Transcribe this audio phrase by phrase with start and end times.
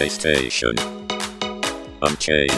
[0.00, 0.72] PlayStation
[2.00, 2.50] Unchained.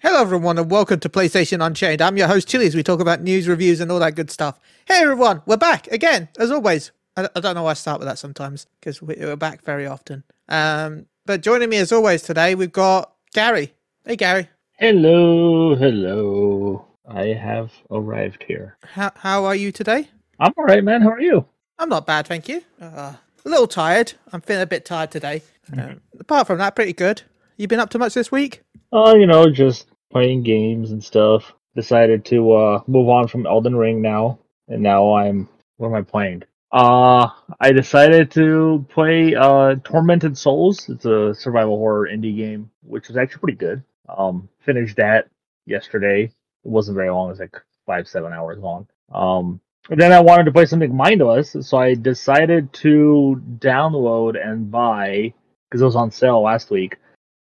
[0.00, 2.02] Hello, everyone, and welcome to PlayStation Unchained.
[2.02, 4.60] I'm your host, Chili, as We talk about news, reviews, and all that good stuff.
[4.86, 6.92] Hey, everyone, we're back again, as always.
[7.16, 9.86] I, I don't know why I start with that sometimes because we, we're back very
[9.86, 10.24] often.
[10.50, 13.72] Um, but joining me as always today, we've got Gary.
[14.04, 14.50] Hey, Gary.
[14.74, 16.87] Hello, hello.
[17.10, 18.76] I have arrived here.
[18.84, 20.08] How how are you today?
[20.38, 21.00] I'm all right, man.
[21.02, 21.46] How are you?
[21.78, 22.62] I'm not bad, thank you.
[22.80, 24.12] Uh, a little tired.
[24.32, 25.42] I'm feeling a bit tired today.
[25.72, 27.22] Um, apart from that, pretty good.
[27.56, 28.62] You been up to much this week?
[28.92, 31.54] Oh, you know, just playing games and stuff.
[31.74, 36.02] Decided to uh move on from Elden Ring now, and now I'm what am I
[36.02, 36.42] playing?
[36.72, 37.28] Uh
[37.60, 40.88] I decided to play uh Tormented Souls.
[40.88, 43.82] It's a survival horror indie game, which is actually pretty good.
[44.08, 45.28] Um finished that
[45.66, 46.32] yesterday.
[46.64, 47.56] It wasn't very long, it was like
[47.86, 48.86] five, seven hours long.
[49.12, 55.32] Um then I wanted to play something mindless, so I decided to download and buy
[55.68, 56.96] because it was on sale last week.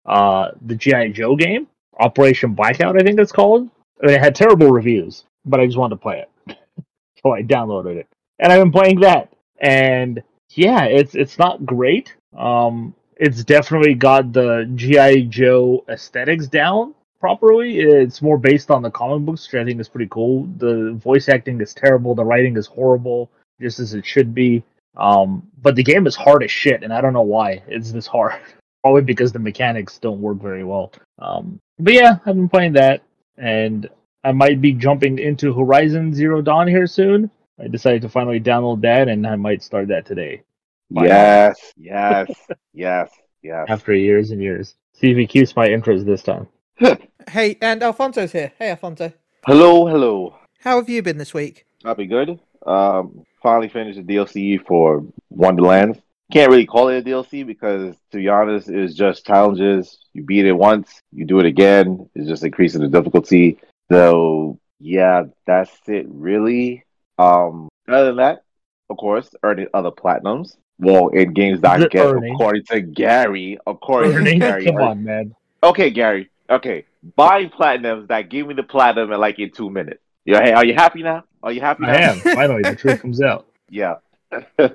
[0.05, 1.67] Uh, the GI Joe game,
[1.98, 3.71] Operation Blackout, I think it's called.
[4.03, 6.59] And it had terrible reviews, but I just wanted to play it,
[7.23, 8.09] so I downloaded it,
[8.41, 9.33] and I've been playing that.
[9.61, 12.15] And yeah, it's it's not great.
[12.37, 17.78] Um, it's definitely got the GI Joe aesthetics down properly.
[17.78, 20.47] It's more based on the comic books, which I think is pretty cool.
[20.58, 22.14] The voice acting is terrible.
[22.14, 24.62] The writing is horrible, just as it should be.
[24.98, 28.06] Um, but the game is hard as shit, and I don't know why it's this
[28.06, 28.34] hard.
[28.83, 30.92] Probably because the mechanics don't work very well.
[31.19, 33.00] Um, but yeah, I've been playing that,
[33.38, 33.88] and
[34.22, 37.31] I might be jumping into Horizon Zero Dawn here soon.
[37.59, 40.42] I decided to finally download that, and I might start that today.
[40.91, 41.06] Not?
[41.06, 42.31] Yes, yes,
[42.75, 43.64] yes, yes.
[43.70, 46.48] After years and years, see if he keeps my interest this time.
[47.30, 48.53] Hey, and Alfonso's here.
[48.58, 49.12] Hey, Alfonso.
[49.47, 50.37] Hello, hello.
[50.60, 51.66] How have you been this week?
[51.84, 52.38] I'll be good.
[52.66, 55.99] Um, finally finished the DLC for Wonderlands.
[56.32, 59.99] Can't really call it a DLC because, to be honest, it's just challenges.
[60.12, 62.09] You beat it once, you do it again.
[62.15, 63.59] It's just increasing the difficulty.
[63.91, 66.84] So, yeah, that's it, really.
[67.19, 68.44] Um, other than that,
[68.91, 70.56] of course, earning other platinums.
[70.78, 75.34] Well, in games that I get, according to Gary, according to Gary, come on, man.
[75.62, 76.31] Okay, Gary.
[76.50, 76.84] Okay,
[77.16, 80.00] buying platinums that give me the platinum in like in two minutes.
[80.25, 81.25] Yeah, hey, are you happy now?
[81.43, 81.84] Are you happy?
[81.84, 82.12] I now?
[82.12, 82.19] am.
[82.21, 83.47] Finally, the truth comes out.
[83.71, 83.94] Yeah.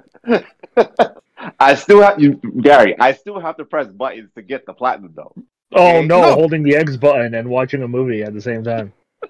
[1.60, 2.96] I still have you, Gary.
[3.00, 5.34] I still have to press buttons to get the platinum though.
[5.74, 6.34] Oh no, No.
[6.34, 8.92] holding the X button and watching a movie at the same time.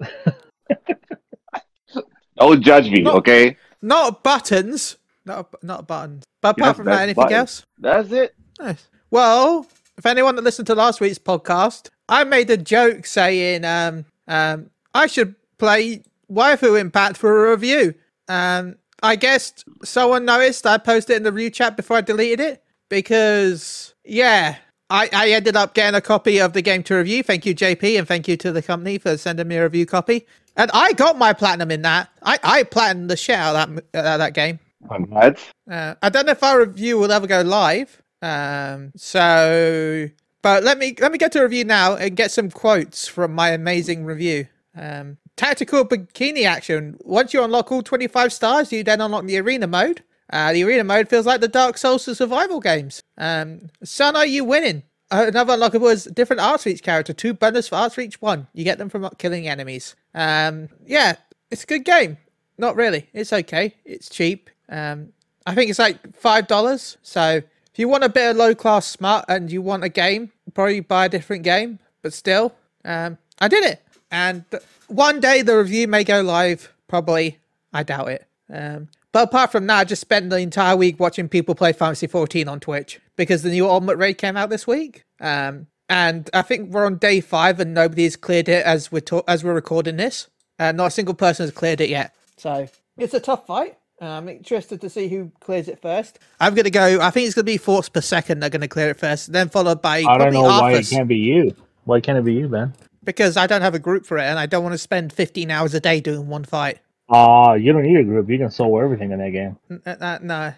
[2.38, 3.12] Don't judge me, No.
[3.16, 3.56] okay?
[3.82, 4.96] Not buttons.
[5.24, 6.24] Not not buttons.
[6.40, 7.38] But Yeah, apart from that, anything buttons.
[7.38, 7.62] else?
[7.78, 8.34] That's it.
[8.58, 8.88] Nice.
[9.10, 9.66] Well,
[9.98, 14.68] if anyone that listened to last week's podcast, I made a joke saying um, um,
[14.92, 17.94] I should play Waifu Impact for a review.
[18.28, 22.40] Um, I guess someone noticed I posted it in the review chat before I deleted
[22.40, 24.56] it because, yeah,
[24.90, 27.22] I, I ended up getting a copy of the game to review.
[27.22, 30.26] Thank you, JP, and thank you to the company for sending me a review copy.
[30.56, 32.10] And I got my platinum in that.
[32.22, 34.58] I, I platinumed the shit out of that, uh, that game.
[34.88, 35.44] Congrats.
[35.70, 38.02] Uh, I don't know if our review will ever go live.
[38.20, 40.08] Um, so,
[40.42, 43.50] but let me let me get to review now and get some quotes from my
[43.50, 44.46] amazing review.
[44.76, 46.96] Um, tactical bikini action.
[47.00, 50.02] Once you unlock all 25 stars, you then unlock the arena mode.
[50.32, 53.02] Uh, the arena mode feels like the Dark Souls of survival games.
[53.18, 54.84] Um, son, are you winning?
[55.10, 57.12] Uh, Another unlockable is different arts for each character.
[57.12, 58.46] Two bonus for arts for each one.
[58.52, 59.96] You get them from killing enemies.
[60.14, 61.16] Um, yeah,
[61.50, 62.16] it's a good game.
[62.58, 63.08] Not really.
[63.12, 63.74] It's okay.
[63.84, 64.50] It's cheap.
[64.68, 65.12] Um,
[65.46, 66.96] I think it's like five dollars.
[67.02, 67.42] So
[67.80, 71.06] you want a bit of low class smart and you want a game, probably buy
[71.06, 71.78] a different game.
[72.02, 72.54] But still,
[72.84, 73.82] um, I did it.
[74.10, 74.44] And
[74.88, 76.72] one day the review may go live.
[76.88, 77.38] Probably.
[77.72, 78.26] I doubt it.
[78.52, 82.06] Um, but apart from that, I just spent the entire week watching people play Fantasy
[82.06, 85.04] 14 on Twitch because the new Ultimate Raid came out this week.
[85.20, 89.24] Um, and I think we're on day five and nobody's cleared it as we're ta-
[89.26, 90.28] as we're recording this.
[90.58, 92.14] Uh, not a single person has cleared it yet.
[92.36, 93.76] So it's a tough fight.
[94.00, 96.18] Uh, I'm interested to see who clears it first.
[96.40, 97.00] I'm going to go.
[97.00, 98.40] I think it's going to be thoughts per second.
[98.40, 100.88] They're going to clear it first, then followed by I don't probably know why it
[100.88, 101.54] can't be you.
[101.84, 102.72] Why can't it be you, Ben?
[103.02, 105.50] because I don't have a group for it, and I don't want to spend 15
[105.50, 106.78] hours a day doing one fight.
[107.08, 108.28] Ah, you don't need a group.
[108.28, 109.56] You can solo everything in that game.
[109.70, 110.52] N- uh, uh, no.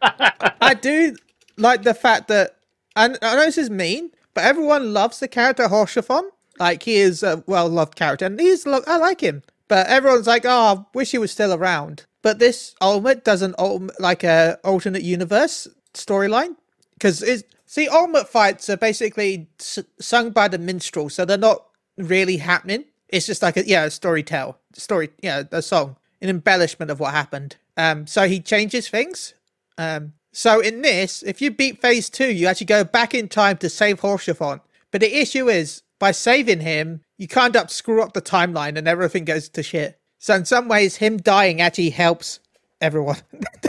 [0.60, 1.14] I do
[1.56, 2.56] like the fact that,
[2.96, 6.30] and I know this is mean, but everyone loves the character Haurchefant.
[6.58, 9.42] Like he is a well-loved character, and he's lo- I like him.
[9.68, 12.06] But everyone's like, oh, I wish he was still around.
[12.22, 16.56] But this Ultimate doesn't ultimate like a alternate universe storyline
[16.94, 21.66] because it's see Ultimate fights are basically sung by the minstrel, so they're not
[21.96, 22.84] really happening.
[23.08, 25.96] It's just like a yeah, a story tell story, yeah, a song.
[26.22, 27.56] an embellishment of what happened.
[27.76, 29.34] Um, so he changes things.
[29.76, 33.58] Um, so in this, if you beat phase two, you actually go back in time
[33.58, 34.60] to save Haurchefant.
[34.90, 38.88] But the issue is, by saving him, you kind of screw up the timeline and
[38.88, 39.98] everything goes to shit.
[40.22, 42.38] So in some ways, him dying actually helps
[42.80, 43.16] everyone.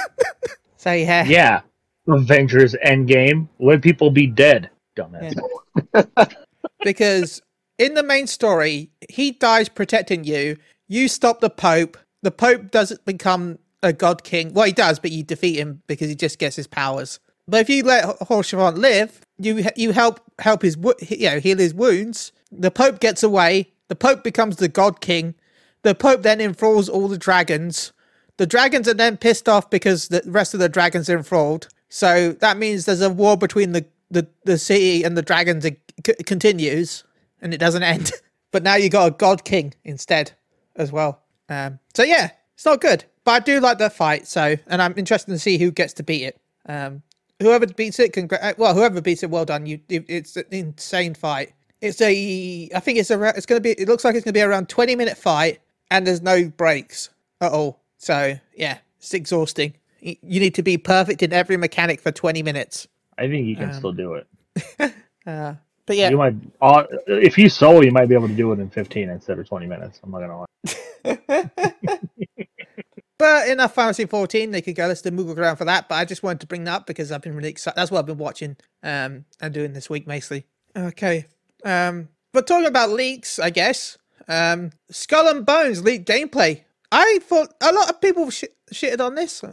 [0.78, 1.62] so yeah, Yeah.
[2.08, 3.48] Avengers Endgame.
[3.60, 4.70] Let people be dead.
[4.96, 5.34] Dumbass.
[6.84, 7.42] because
[7.80, 10.58] in the main story, he dies protecting you.
[10.88, 11.98] You stop the Pope.
[12.22, 14.54] The Pope doesn't become a god king.
[14.54, 17.20] Well, he does, but you defeat him because he just gets his powers.
[17.48, 20.78] But if you let Haurchefant live, you you help help his
[21.10, 22.32] you know heal his wounds.
[22.52, 23.74] The Pope gets away.
[23.88, 25.34] The Pope becomes the god king.
[25.84, 27.94] The Pope then enthralls all the dragons.
[28.38, 31.68] The dragons are then pissed off because the rest of the dragons are enthralled.
[31.90, 35.80] So that means there's a war between the the, the city and the dragons it
[36.06, 37.04] c- continues
[37.42, 38.12] and it doesn't end.
[38.52, 40.32] but now you got a god king instead
[40.76, 41.22] as well.
[41.50, 43.06] Um, so yeah, it's not good.
[43.26, 44.28] But I do like the fight.
[44.28, 46.40] So and I'm interested to see who gets to beat it.
[46.68, 47.02] Um,
[47.40, 49.66] whoever beats it, congra- well, whoever beats it, well done.
[49.66, 51.54] You, it, it's an insane fight.
[51.82, 53.72] It's a, I think it's a, it's going to be.
[53.72, 55.60] It looks like it's going to be around 20 minute fight,
[55.94, 57.10] and there's no breaks
[57.40, 57.80] at all.
[57.98, 59.76] So yeah, it's exhausting.
[60.02, 62.88] You need to be perfect in every mechanic for 20 minutes.
[63.18, 64.28] I think you can Um, still do it.
[65.26, 65.54] Uh,
[65.86, 68.60] but yeah, You might, uh, if you solo, you might be able to do it
[68.60, 70.02] in 15 instead of 20 minutes.
[70.04, 70.46] I'm not gonna
[71.06, 71.50] lie.
[73.18, 74.88] But enough Fantasy 14, they could go.
[74.88, 75.88] Let's do Moogle around for that.
[75.88, 77.78] But I just wanted to bring that up because I've been really excited.
[77.78, 80.46] That's what I've been watching um, and doing this week mostly.
[80.76, 81.28] Okay.
[81.64, 83.98] Um, but talking about leaks, I guess.
[84.28, 86.64] Um, Skull and Bones leaked gameplay.
[86.92, 89.44] I thought a lot of people sh- shitted on this,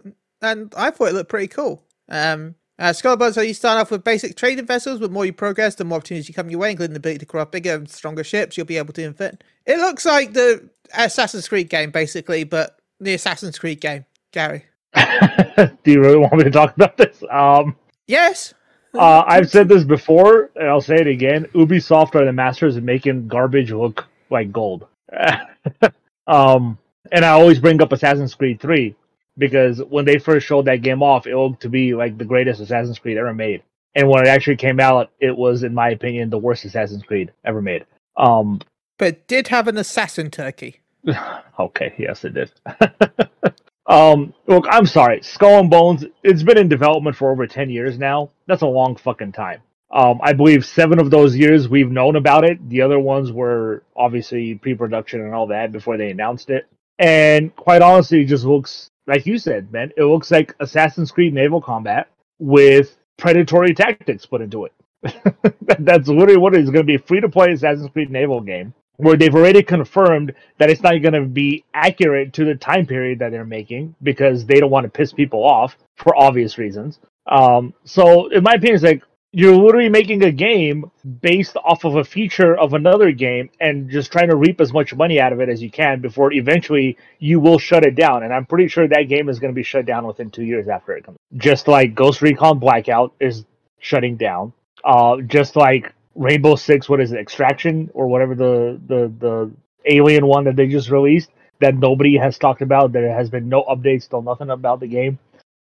[0.42, 1.84] and I thought it looked pretty cool.
[2.08, 5.00] Um, uh, Skull and Bones, so you start off with basic trading vessels.
[5.00, 7.26] With more you progress, the more opportunities you come your way, including the ability to
[7.26, 8.56] craft bigger and stronger ships.
[8.56, 9.42] You'll be able to invent.
[9.66, 14.04] It looks like the Assassin's Creed game, basically, but the Assassin's Creed game.
[14.32, 14.64] Gary.
[14.96, 17.22] do you really want me to talk about this?
[17.30, 17.76] Um,
[18.06, 18.54] Yes.
[18.94, 21.46] uh, I've said this before, and I'll say it again.
[21.54, 24.86] Ubisoft are the masters of making garbage look like gold.
[26.26, 26.78] um,
[27.12, 28.94] and I always bring up Assassin's Creed 3
[29.38, 32.60] because when they first showed that game off, it looked to be like the greatest
[32.60, 33.62] Assassin's Creed ever made.
[33.94, 37.32] And when it actually came out, it was, in my opinion, the worst Assassin's Creed
[37.44, 37.86] ever made.
[38.16, 38.60] Um,
[38.98, 40.80] But did have an assassin turkey.
[41.58, 42.52] okay, yes, it did.
[43.86, 45.22] um, look, I'm sorry.
[45.22, 48.30] Skull and Bones, it's been in development for over 10 years now.
[48.46, 49.60] That's a long fucking time.
[49.92, 52.68] Um, I believe seven of those years we've known about it.
[52.68, 56.66] The other ones were obviously pre production and all that before they announced it.
[56.98, 61.34] And quite honestly, it just looks, like you said, man, it looks like Assassin's Creed
[61.34, 62.08] naval combat
[62.38, 64.72] with predatory tactics put into it.
[65.80, 68.40] That's literally what it is going to be a free to play Assassin's Creed naval
[68.40, 72.86] game where they've already confirmed that it's not going to be accurate to the time
[72.86, 77.00] period that they're making because they don't want to piss people off for obvious reasons.
[77.26, 79.02] Um, so, in my opinion, it's like
[79.32, 80.90] you're literally making a game
[81.20, 84.94] based off of a feature of another game and just trying to reap as much
[84.94, 88.24] money out of it as you can before eventually you will shut it down.
[88.24, 90.68] And I'm pretty sure that game is going to be shut down within two years
[90.68, 91.18] after it comes.
[91.36, 93.44] Just like Ghost Recon Blackout is
[93.78, 94.52] shutting down.
[94.82, 99.50] Uh, just like Rainbow Six, what is it, Extraction or whatever the the the
[99.86, 102.92] alien one that they just released that nobody has talked about.
[102.92, 105.18] There has been no updates, still nothing about the game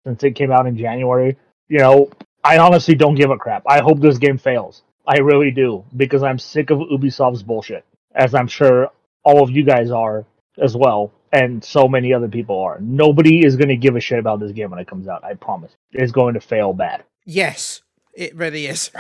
[0.06, 1.38] since it came out in January.
[1.70, 2.10] You know,
[2.44, 3.64] I honestly don't give a crap.
[3.68, 4.84] I hope this game fails.
[5.08, 7.86] I really do because I'm sick of Ubisoft's bullshit,
[8.16, 8.90] as I'm sure
[9.24, 10.26] all of you guys are
[10.62, 12.80] as well, and so many other people are.
[12.80, 15.24] Nobody is going to give a shit about this game when it comes out.
[15.24, 15.72] I promise.
[15.92, 17.04] It's going to fail bad.
[17.26, 17.82] Yes,
[18.14, 18.92] it really is.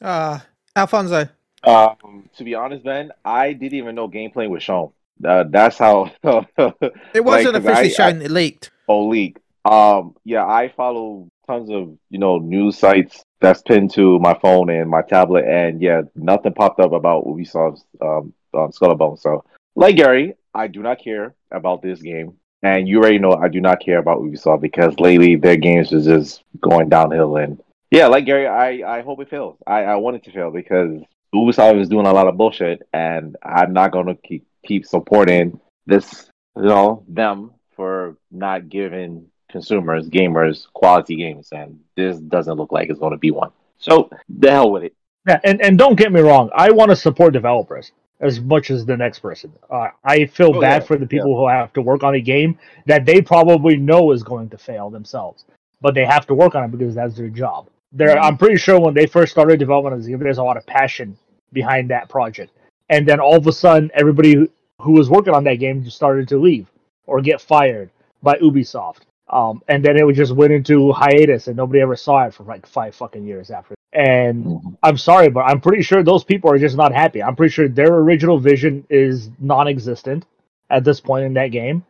[0.00, 0.38] uh,
[0.76, 1.28] Alfonso.
[1.64, 4.90] Um, to be honest, Ben, I didn't even know gameplay was shown.
[5.24, 8.70] Uh, that's how It wasn't Like, 'cause officially I- shown, it leaked.
[8.88, 9.38] Oh, leak.
[9.64, 14.70] Um, yeah, I follow tons of you know news sites that's pinned to my phone
[14.70, 19.22] and my tablet, and yeah, nothing popped up about Ubisoft's um, um Skull and Bones.
[19.22, 19.44] So,
[19.74, 23.60] like Gary, I do not care about this game, and you already know I do
[23.60, 27.36] not care about Ubisoft because lately their games is just going downhill.
[27.36, 29.58] And yeah, like Gary, I I hope it fails.
[29.66, 31.02] I I want it to fail because
[31.34, 36.30] Ubisoft is doing a lot of bullshit, and I'm not gonna keep keep supporting this,
[36.56, 42.88] you know, them for not giving consumers, gamers, quality games, and this doesn't look like
[42.90, 43.50] it's going to be one.
[43.78, 44.94] So the hell with it.
[45.28, 48.84] Yeah, and, and don't get me wrong, I want to support developers as much as
[48.86, 49.52] the next person.
[49.70, 52.20] Uh, I feel Oh, bad yeah, for the people who have to work on a
[52.20, 55.44] game that they probably know is going to fail themselves,
[55.80, 57.68] but they have to work on it because that's their job.
[57.92, 58.22] There, Mhm.
[58.22, 60.66] I'm pretty sure when they first started development of this game, there's a lot of
[60.66, 61.16] passion
[61.52, 62.50] behind that project,
[62.88, 64.48] and then all of a sudden, everybody who-
[64.80, 66.66] who was working on that game just started to leave,
[67.06, 67.90] or get fired
[68.22, 69.02] by Ubisoft.
[69.32, 72.42] Um, and then it would just went into hiatus and nobody ever saw it for
[72.44, 73.74] like five fucking years after.
[73.94, 74.76] And Mhm.
[74.82, 77.22] I'm sorry, but I'm pretty sure those people are just not happy.
[77.22, 80.26] I'm pretty sure their original vision is non-existent
[80.70, 81.84] at this point in that game,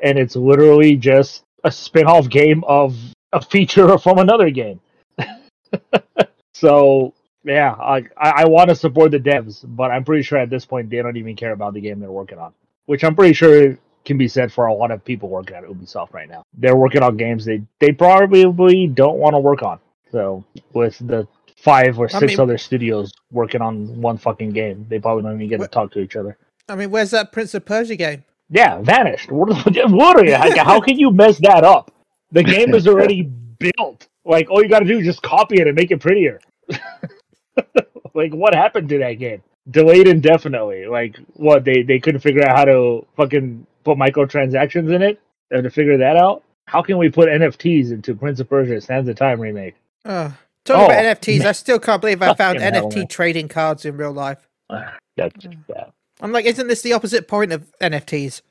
[0.00, 2.96] and it's literally just a spin-off game of
[3.32, 4.80] a feature from another game.
[6.54, 7.14] so
[7.44, 10.90] yeah, I, I want to support the devs, but I'm pretty sure at this point
[10.90, 12.52] they don't even care about the game they're working on,
[12.86, 13.78] which I'm pretty sure
[14.08, 16.42] can be said for a lot of people working at Ubisoft right now.
[16.54, 19.78] They're working on games they they probably don't want to work on.
[20.10, 24.86] So with the five or I six mean- other studios working on one fucking game,
[24.88, 26.36] they probably don't even get to talk to each other.
[26.68, 28.24] I mean, where's that Prince of Persia game?
[28.50, 29.30] Yeah, vanished.
[29.38, 29.50] What,
[29.90, 30.34] what are you?
[30.34, 31.92] How can you mess that up?
[32.32, 33.22] The game is already
[33.58, 34.08] built.
[34.24, 36.40] Like all you got to do is just copy it and make it prettier.
[38.14, 39.42] like what happened to that game?
[39.70, 40.86] Delayed indefinitely.
[40.86, 41.64] Like what?
[41.64, 45.20] They they couldn't figure out how to fucking put microtransactions in it.
[45.50, 46.42] They had to figure that out.
[46.66, 49.74] How can we put NFTs into Prince of Persia Sands of Time remake?
[50.04, 53.06] Oh, talking Oh, about NFTs, I still can't believe I found Fucking NFT man.
[53.08, 54.46] trading cards in real life.
[55.16, 55.92] That's bad.
[56.20, 58.42] I'm like, isn't this the opposite point of NFTs?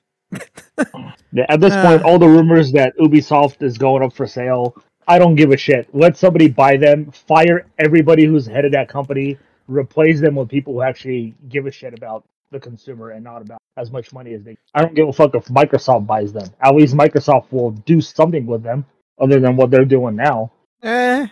[1.31, 1.85] Yeah, At this Uh.
[1.85, 4.75] point, all the rumors that Ubisoft is going up for sale,
[5.07, 5.87] I don't give a shit.
[5.93, 10.73] Let somebody buy them, fire everybody who's head of that company, replace them with people
[10.73, 14.43] who actually give a shit about the consumer and not about as much money as
[14.43, 14.57] they.
[14.73, 16.49] I don't give a fuck if Microsoft buys them.
[16.61, 18.85] At least Microsoft will do something with them
[19.19, 20.51] other than what they're doing now.
[20.83, 21.29] Um,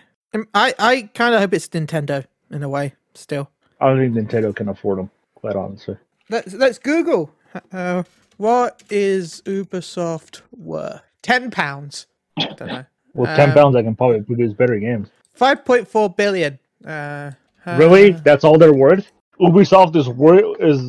[0.54, 2.94] I I kind of hope it's Nintendo in a way.
[3.14, 5.96] Still, I don't think Nintendo can afford them, quite honestly.
[6.28, 7.32] let's let's Google.
[7.72, 8.02] Uh,
[8.36, 11.00] what is Ubisoft worth?
[11.22, 12.06] Ten pounds.
[12.36, 12.84] I don't know.
[13.14, 15.08] With ten Um, pounds, I can probably produce better games.
[15.32, 16.58] Five point four billion.
[16.84, 17.30] Uh,
[17.66, 18.12] Really?
[18.14, 19.10] uh, That's all they're worth?
[19.40, 20.80] Ubisoft is worth is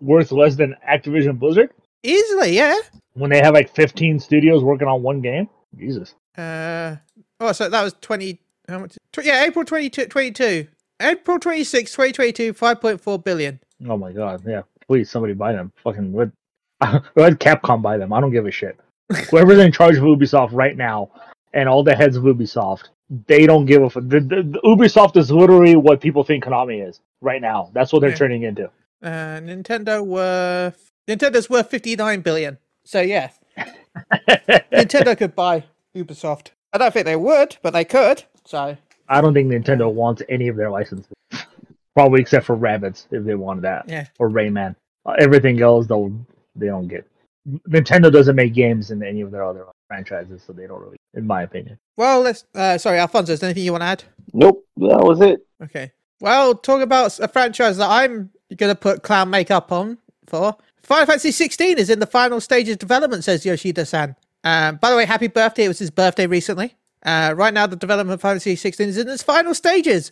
[0.00, 1.70] worth less than Activision Blizzard?
[2.04, 2.74] easily, yeah.
[3.14, 6.96] when they have like 15 studios working on one game jesus Uh,
[7.38, 8.40] oh, so that was 20.
[8.68, 8.96] How much?
[9.12, 10.66] Tw- yeah, April 22, 22.
[11.00, 13.60] April 26, 2022, 5.4 billion.
[13.88, 16.30] oh my god yeah please somebody buy them fucking let,
[17.14, 18.78] let capcom buy them i don't give a shit
[19.30, 21.08] whoever's in charge of ubisoft right now
[21.54, 22.88] and all the heads of ubisoft
[23.26, 26.86] they don't give a fuck the, the, the ubisoft is literally what people think konami
[26.88, 28.16] is right now that's what they're Yeah.
[28.16, 28.70] turning into
[29.02, 30.90] Uh, Nintendo worth.
[31.08, 32.58] Nintendo's worth 59 billion.
[32.84, 33.30] So, yeah,
[34.72, 35.64] Nintendo could buy
[35.96, 36.48] Ubisoft.
[36.72, 38.22] I don't think they would, but they could.
[38.44, 38.76] So,
[39.08, 41.12] i don't think nintendo wants any of their licenses
[41.94, 44.06] probably except for rabbids if they wanted that yeah.
[44.20, 44.74] or rayman
[45.06, 46.12] uh, everything else they'll
[46.56, 47.04] they don't get
[47.68, 51.26] nintendo doesn't make games in any of their other franchises so they don't really in
[51.26, 52.44] my opinion Well, let's.
[52.54, 54.04] Uh, sorry, Alfonso, is there anything you want to add?
[54.32, 55.46] Nope, that was it.
[55.62, 55.92] Okay.
[56.20, 60.56] Well, talk about a franchise that I'm going to put clown makeup on for.
[60.82, 64.16] Final Fantasy 16 is in the final stages of development, says Yoshida san.
[64.44, 65.64] Um, by the way, happy birthday.
[65.64, 66.76] It was his birthday recently.
[67.04, 70.10] Uh, right now, the development of Final Fantasy 16 is in its final stages.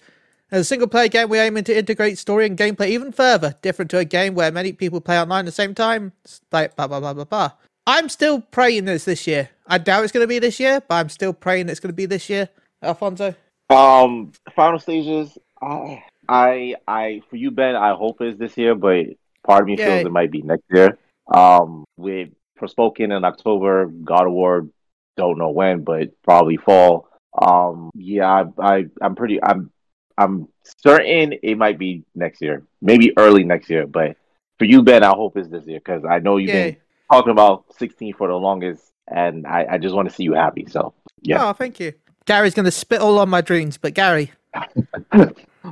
[0.52, 3.88] As a single player game, we're aiming to integrate story and gameplay even further, different
[3.92, 6.12] to a game where many people play online at the same time.
[6.50, 7.52] Like blah, blah, blah, blah, blah.
[7.86, 9.50] I'm still praying it's this year.
[9.68, 11.96] I doubt it's going to be this year, but I'm still praying it's going to
[11.96, 12.48] be this year.
[12.82, 13.34] Alfonso?
[13.68, 15.38] Um, final stages.
[15.62, 17.76] I, I, I, for you, Ben.
[17.76, 19.06] I hope it's this year, but
[19.44, 19.86] part of me Yeah.
[19.86, 20.98] feels it might be next year.
[21.32, 22.30] Um, with
[22.60, 24.66] Forspoken in October, God of War,
[25.16, 27.08] don't know when, but probably fall.
[27.40, 29.70] Um, yeah, I, I, I'm pretty, I'm,
[30.20, 30.48] I'm
[30.84, 33.86] certain it might be next year, maybe early next year.
[33.86, 34.16] But
[34.58, 36.76] for you, Ben, I hope it's this year because I know you've been
[37.10, 40.66] talking about 16 for the longest, and I, I just want to see you happy.
[40.68, 41.48] So yeah.
[41.48, 41.94] Oh, thank you.
[42.26, 44.32] Gary's going to spit all on my dreams, but Gary.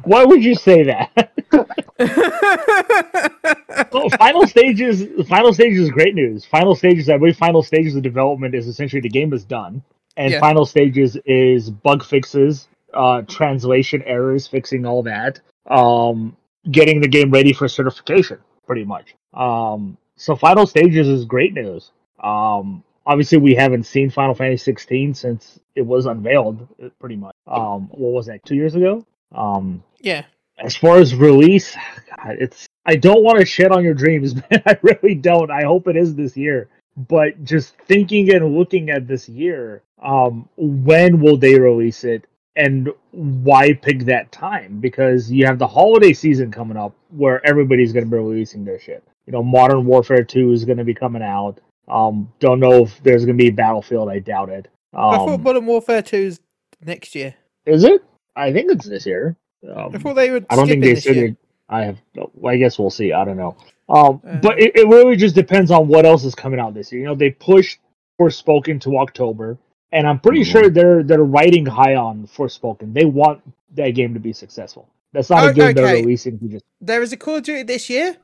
[0.05, 1.33] why would you say that
[3.93, 8.03] well, final stages final stages is great news final stages i believe final stages of
[8.03, 9.83] development is essentially the game is done
[10.17, 10.41] and Yeah.
[10.41, 16.37] final stages is bug fixes uh translation errors fixing all that um
[16.71, 21.93] getting the game ready for certification pretty much um so final stages is great news
[22.23, 26.67] um obviously we haven't seen final fantasy 16 since it was unveiled
[26.99, 29.05] pretty much um what was that two years ago
[29.35, 30.25] um yeah.
[30.59, 31.75] as far as release,
[32.17, 34.63] God, it's I don't want to shit on your dreams, man.
[34.67, 35.51] I really don't.
[35.51, 36.69] I hope it is this year.
[36.97, 42.25] But just thinking and looking at this year, um, when will they release it,
[42.59, 44.81] and why pick that time?
[44.81, 48.79] Because you have the holiday season coming up, where everybody's going to be releasing their
[48.79, 49.03] shit.
[49.27, 51.61] You know, Modern Warfare Two is going to be coming out.
[51.89, 54.11] Um, don't know if there's going to be Battlefield.
[54.11, 54.69] I doubt it.
[54.93, 56.41] I thought Um, Modern Warfare 2 is
[56.85, 57.35] next year.
[57.65, 58.03] is it?
[58.37, 59.37] I think it's this year.
[59.67, 60.47] Um, I thought they would.
[60.51, 61.37] I don't think they said it.
[61.69, 61.99] I have.
[62.47, 63.13] I guess we'll see.
[63.13, 63.57] I don't know.
[63.89, 64.37] Um, Uh.
[64.43, 67.01] but it, it really just depends on what else is coming out this year.
[67.03, 67.79] You know, they pushed
[68.21, 69.59] Forspoken to October,
[69.93, 70.53] and I'm pretty Mhm.
[70.53, 72.93] sure they're they're riding high on Forspoken.
[72.93, 73.41] They want
[73.75, 74.89] that game to be successful.
[75.13, 76.65] That's not Oh, a game they're releasing to just.
[76.81, 78.17] There is a Call of Duty this year,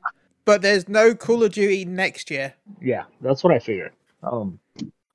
[0.45, 2.53] but there's no Call of Duty next year.
[2.81, 3.91] Yeah, that's what I figured.
[4.21, 4.59] Um,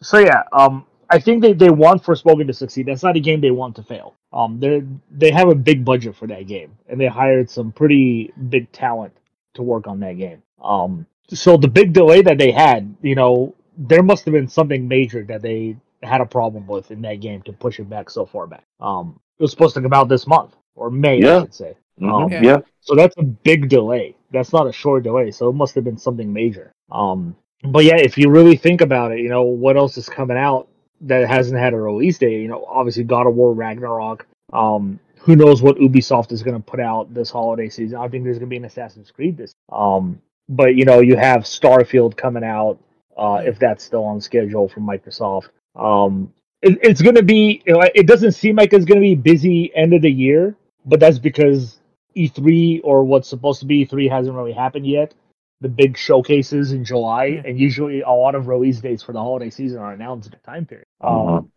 [0.02, 2.86] so yeah, um, I think they, they want Forspoken to succeed.
[2.86, 4.14] That's not a game they want to fail.
[4.32, 8.32] Um, they they have a big budget for that game, and they hired some pretty
[8.48, 9.12] big talent
[9.54, 10.42] to work on that game.
[10.62, 14.86] Um, so the big delay that they had, you know, there must have been something
[14.86, 18.24] major that they had a problem with in that game to push it back so
[18.26, 18.64] far back.
[18.80, 21.40] Um, it was supposed to come out this month or May, I Yeah.
[21.42, 21.74] should say.
[22.00, 22.42] Mhm, Um, Yeah.
[22.42, 22.58] yeah.
[22.80, 24.16] so that's a big delay.
[24.30, 25.30] That's not a short delay.
[25.30, 26.72] So it must have been something major.
[26.90, 30.36] Um, but yeah, if you really think about it, you know what else is coming
[30.38, 30.68] out
[31.02, 32.40] that hasn't had a release date?
[32.40, 34.26] You know, obviously God of War Ragnarok.
[34.52, 37.98] Um, who knows what Ubisoft is going to put out this holiday season?
[37.98, 39.52] I think there's going to be an Assassin's Creed this.
[39.70, 42.78] Um, but you know, you have Starfield coming out
[43.18, 45.50] uh, if that's still on schedule from Microsoft.
[45.80, 46.32] Um,
[46.62, 47.62] it, it's going to be.
[47.66, 51.18] It doesn't seem like it's going to be busy end of the year, but that's
[51.18, 51.78] because
[52.16, 55.14] E3 or what's supposed to be E3 hasn't really happened yet.
[55.62, 57.42] The big showcases in July, Yeah.
[57.46, 60.46] and usually a lot of release dates for the holiday season are announced at the
[60.50, 60.86] time period.
[61.00, 61.48] Um, Mhm.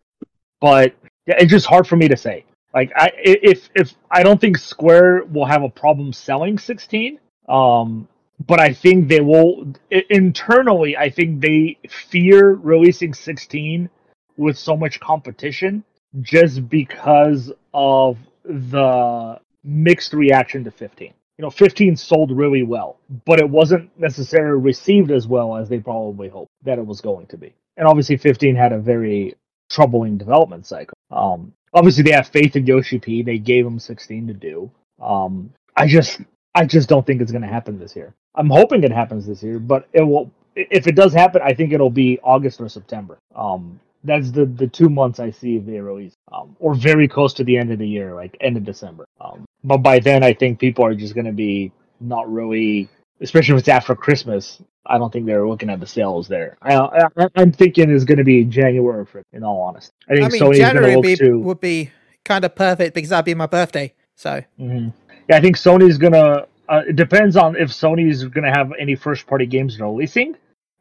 [0.62, 0.94] but
[1.28, 2.46] yeah, it's just hard for me to say.
[2.74, 7.20] Like, I i- if if I don't think Square will have a problem selling 16,
[7.50, 8.08] um,
[8.48, 9.74] but I think they will
[10.10, 10.98] internally.
[10.98, 13.90] I think they fear releasing 16
[14.38, 15.84] with so much competition
[16.22, 21.14] just because of the mixed reaction to 15.
[21.38, 25.80] You know, 15 sold really well, but it wasn't necessarily received as well as they
[25.80, 27.54] probably hoped that it was going to be.
[27.76, 29.34] And obviously, 15 had a very
[29.70, 30.96] troubling development cycle.
[31.10, 33.24] Um, obviously, they have faith in Yoshi P.
[33.24, 34.70] They gave him 16 to do.
[35.02, 36.22] Um, I just,
[36.54, 38.14] I just don't think it's going to happen this year.
[38.36, 40.32] I'm hoping it happens this year, but it will.
[40.56, 43.18] If it does happen, I think it'll be August or September.
[43.36, 47.34] Um, that's the the two months I see if they release, um, or very close
[47.36, 49.06] to the end of the year, like end of December.
[49.22, 52.90] Um, but by then, I think people are just going to be not really,
[53.22, 54.62] especially if it's after Christmas.
[54.86, 56.58] I don't think they're looking at the sales there.
[56.62, 59.06] I, I I'm thinking it's going to be January.
[59.06, 61.40] For, in all honesty, I think I mean, Sony's January be, to.
[61.40, 61.92] would be
[62.26, 63.94] kind of perfect because that'd be my birthday.
[64.16, 64.90] So hmm
[65.30, 66.48] Yeah, I think Sony's gonna.
[66.68, 70.36] Uh, it depends on if Sony's gonna have any first party games releasing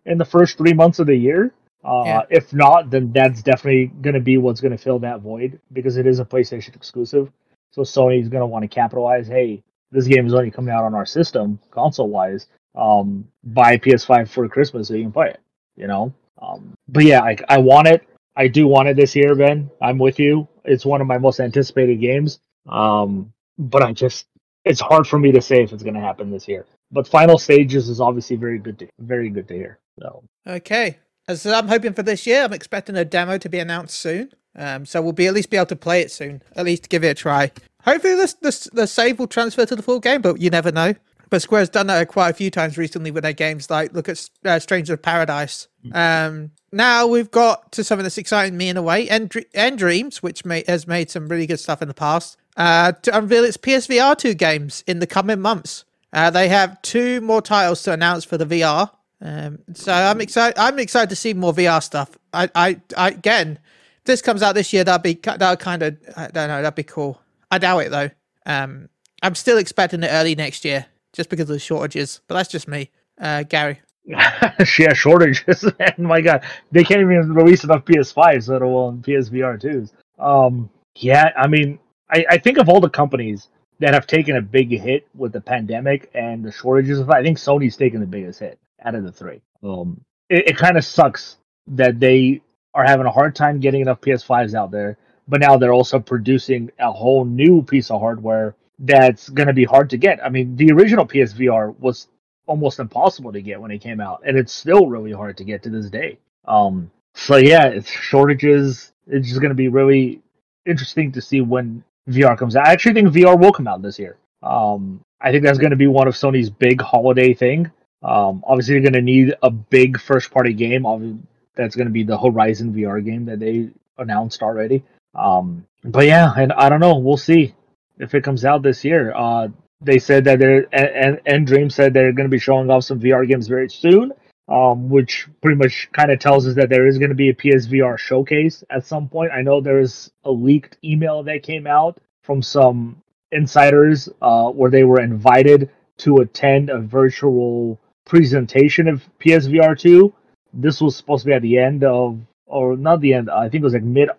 [0.07, 1.53] in the first three months of the year.
[1.85, 2.23] Uh, Yeah.
[2.31, 6.21] If not, then that's definitely gonna be what's gonna fill that void because it is
[6.21, 7.31] a PlayStation exclusive.
[7.73, 9.27] So Sony's gonna want to capitalize.
[9.27, 12.47] Hey, this game is only coming out on our system, console wise.
[12.75, 15.41] Um, buy PS5 for Christmas so you can play it.
[15.77, 16.13] You know.
[16.41, 18.03] Um, but yeah, I, I want it.
[18.35, 19.71] I do want it this year, Ben.
[19.81, 20.49] I'm with you.
[20.65, 22.41] It's one of my most anticipated games.
[22.69, 24.27] Um, but I just
[24.65, 26.67] it's hard for me to say if it's going to happen this year.
[26.91, 29.79] But final stages is obviously very good to very good to hear.
[30.01, 33.99] So okay, as I'm hoping for this year, I'm expecting a demo to be announced
[33.99, 34.33] soon.
[34.55, 36.43] Um, so we'll be at least be able to play it soon.
[36.57, 37.53] At least give it a try.
[37.85, 40.95] Hopefully, this, this the save will transfer to the full game, but you never know.
[41.31, 43.71] But Square's done that quite a few times recently with their games.
[43.71, 45.67] Like look at uh, Stranger of Paradise.
[45.93, 49.09] Um, now we've got to something that's exciting me in a way.
[49.09, 52.93] End, Dr- nDreams, which may, has made some really good stuff in the past, uh,
[52.93, 55.87] to unveil its PSVR two games in the coming months.
[56.13, 58.91] Uh, they have two more titles to announce for the VR.
[59.25, 60.59] Um, so I'm excited.
[60.59, 62.11] I'm excited to see more VR stuff.
[62.33, 63.59] I, I, I again,
[63.99, 64.83] if this comes out this year.
[64.83, 65.97] That'd be that kind of.
[66.17, 66.61] I don't know.
[66.61, 67.21] That'd be cool.
[67.51, 68.11] I doubt it though.
[68.45, 68.89] Um,
[69.23, 72.21] I'm still expecting it early next year, just because of the shortages.
[72.27, 73.81] But that's just me, uh, Gary.
[74.05, 75.65] yeah, shortages.
[75.99, 79.93] my God, they can't even release enough PS5s, let alone PSVR twos.
[80.19, 81.79] Um, yeah, I mean,
[82.11, 83.47] I, I think of all the companies
[83.79, 87.77] that have taken a big hit with the pandemic and the shortages I think Sony's
[87.77, 89.41] taken the biggest hit out of the three.
[89.63, 91.37] Um, it, it kind of sucks
[91.69, 92.43] that they
[92.75, 94.97] are having a hard time getting enough PS5s out there,
[95.29, 99.65] but now they're also producing a whole new piece of hardware that's going to be
[99.65, 100.25] hard to get.
[100.25, 102.09] I mean, the original PSVR was
[102.47, 105.63] almost impossible to get when it came out, and it's still really hard to get
[105.63, 106.19] to this day.
[106.47, 108.93] Um, so yeah, it's shortages.
[109.07, 110.21] It's just going to be really
[110.67, 112.67] interesting to see when VR comes out.
[112.67, 114.17] I actually think VR will come out this year.
[114.43, 117.71] Um, I think that's going to be one of Sony's big holiday thing.
[118.03, 120.83] Um, obviously, you're going to need a big first party game.
[120.83, 121.21] Obvi-
[121.55, 124.83] That's going to be the Horizon VR game that they announced already.
[125.15, 126.97] Um, but yeah, and I don't know.
[126.97, 127.55] We'll see
[127.99, 129.13] if it comes out this year.
[129.15, 129.49] Uh,
[129.81, 132.85] they said that they're and, and, and Dream said they're going to be showing off
[132.85, 134.13] some VR games very soon,
[134.49, 137.35] um, which pretty much kind of tells us that there is going to be a
[137.35, 139.33] PSVR showcase at some point.
[139.33, 144.71] I know there is a leaked email that came out from some insiders uh, where
[144.71, 150.13] they were invited to attend a virtual presentation of PSVR two.
[150.53, 153.31] This was supposed to be at the end of, or not the end.
[153.31, 154.11] I think it was like mid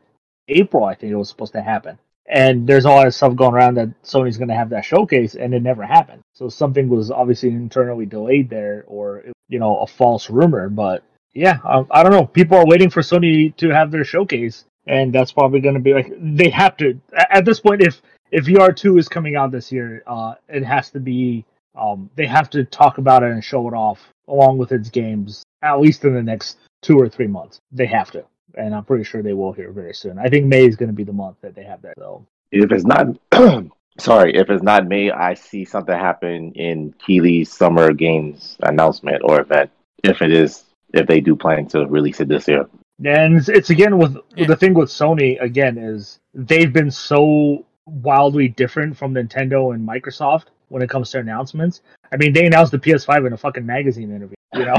[0.48, 0.84] April.
[0.84, 2.00] I think it was supposed to happen.
[2.26, 5.36] And there's a lot of stuff going around that Sony's going to have that showcase,
[5.36, 6.22] and it never happened.
[6.34, 10.70] So something was obviously internally delayed there, or you know, a false rumor.
[10.70, 12.26] But yeah, I, I don't know.
[12.26, 15.94] People are waiting for Sony to have their showcase, and that's probably going to be
[15.94, 17.82] like they have to at this point.
[17.82, 21.46] If if VR two is coming out this year, uh, it has to be.
[21.76, 25.44] Um, they have to talk about it and show it off along with its games
[25.64, 27.60] at least in the next two or three months.
[27.72, 30.20] They have to, and I'm pretty sure they will here very soon.
[30.20, 31.94] I think May is going to be the month that they have that.
[31.98, 33.08] So If it's not,
[34.00, 39.40] sorry, if it's not May, I see something happen in Keighley's Summer Games announcement or
[39.42, 39.72] event.
[40.04, 42.68] If it is, if they do plan to release it this year.
[43.06, 44.48] And it's, it's again with Yeah.
[44.48, 50.46] the thing with Sony again is they've been so wildly different from Nintendo and Microsoft
[50.74, 51.82] when it comes to announcements.
[52.12, 54.76] I mean, they announced the PS5 in a fucking magazine interview, you know.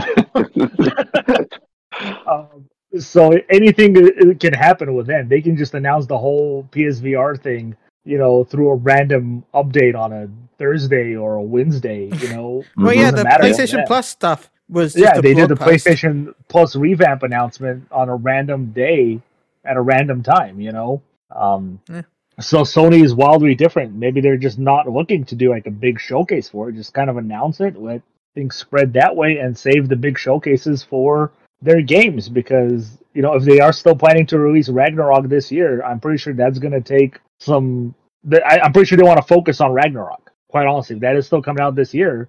[2.27, 3.95] um, so anything
[4.41, 5.29] can happen with them.
[5.29, 10.13] They can just announce the whole PSVR thing, you know, through a random update on
[10.13, 10.29] a
[10.59, 12.11] Thursday or a Wednesday.
[12.21, 13.23] You know, Well, It yeah, the.
[13.23, 15.87] PlayStation Plus stuff was just yeah, a they did the blog post.
[15.87, 19.21] PlayStation Plus revamp announcement on a random day
[19.65, 20.61] at a random time.
[20.61, 22.03] You know, um, Yeah.
[22.41, 23.95] So Sony is wildly different.
[23.95, 26.75] Maybe they're just not looking to do like a big showcase for it.
[26.75, 28.03] Just kind of announce it, let
[28.35, 32.29] things spread that way, and save the big showcases for their games.
[32.29, 36.19] Because you know, if they are still planning to release Ragnarok this year, I'm pretty
[36.19, 37.95] sure that's going to take some.
[38.33, 40.33] I, I'm pretty sure they want to focus on Ragnarok.
[40.49, 42.29] Quite honestly, if that is still coming out this year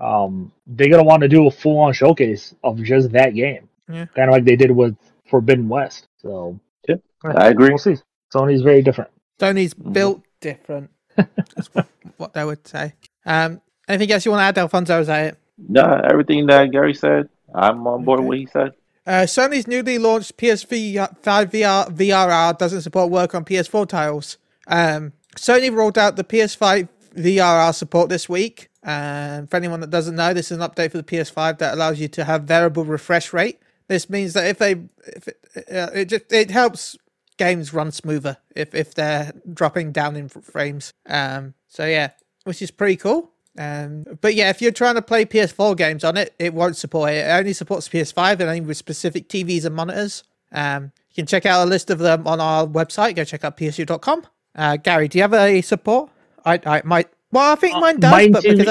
[0.00, 4.06] um, they're gonna want to do a full on showcase of just that game, Yeah.
[4.06, 4.96] kind of like they did with
[5.30, 6.08] Forbidden West.
[6.18, 7.68] So Yeah, I agree.
[7.68, 7.96] we'll see.
[8.34, 9.10] Sony's very different.
[9.38, 9.92] Sony's Mm-hmm.
[9.92, 10.90] built different.
[11.16, 12.94] That's what, what they would say.
[13.26, 15.00] Um, anything else you want to add, Alfonso?
[15.00, 15.38] Is that it?
[15.68, 18.26] No, everything that Gary said, I'm on board Okay.
[18.26, 18.72] with what he said.
[19.06, 24.38] Uh, Sony's newly launched PS5 VR VRR doesn't support work on PS4 titles.
[24.66, 28.70] Um, Sony rolled out the PS5 VRR support this week.
[28.82, 32.00] Um, for anyone that doesn't know, this is an update for the PS5 that allows
[32.00, 33.60] you to have variable refresh rate.
[33.88, 34.72] This means that if they,
[35.06, 35.38] if it,
[35.70, 36.96] uh, it just it helps
[37.36, 40.92] games run smoother if if they're dropping down in frames.
[41.06, 42.10] Um, so yeah,
[42.44, 43.30] which is pretty cool.
[43.58, 47.10] Um, but yeah, if you're trying to play PS4 games on it, it won't support
[47.10, 47.18] it.
[47.26, 50.24] It only supports PS5 and only with specific TVs and monitors.
[50.50, 53.14] Um, you can check out a list of them on our website.
[53.14, 54.26] Go check out psu.com.
[54.56, 56.10] Uh, Gary, do you have a support?
[56.44, 57.08] I, I might.
[57.30, 58.56] Well, I think Uh, mine does, but too.
[58.56, 58.68] because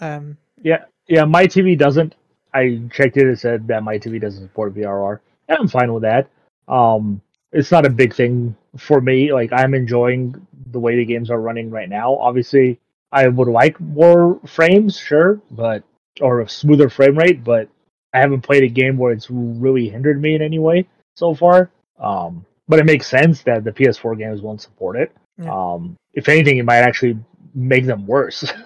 [0.00, 1.24] I um, Yeah, yeah.
[1.24, 2.14] My TV doesn't.
[2.52, 3.26] I checked it.
[3.26, 6.28] It said that my TV doesn't support VRR, and I'm fine with that.
[6.68, 7.20] Um,
[7.52, 9.32] it's not a big thing for me.
[9.32, 10.34] Like I'm enjoying
[10.70, 12.16] the way the games are running right now.
[12.16, 12.80] Obviously,
[13.12, 15.82] I would like more frames, sure, but
[16.20, 17.68] or a smoother frame rate, but
[18.12, 21.70] I haven't played a game where it's really hindered me in any way so far.
[21.98, 25.12] Um, but it makes sense that the PS4 games won't support it.
[25.38, 25.52] Yeah.
[25.52, 27.18] Um, if anything, it might actually
[27.54, 28.50] make them worse.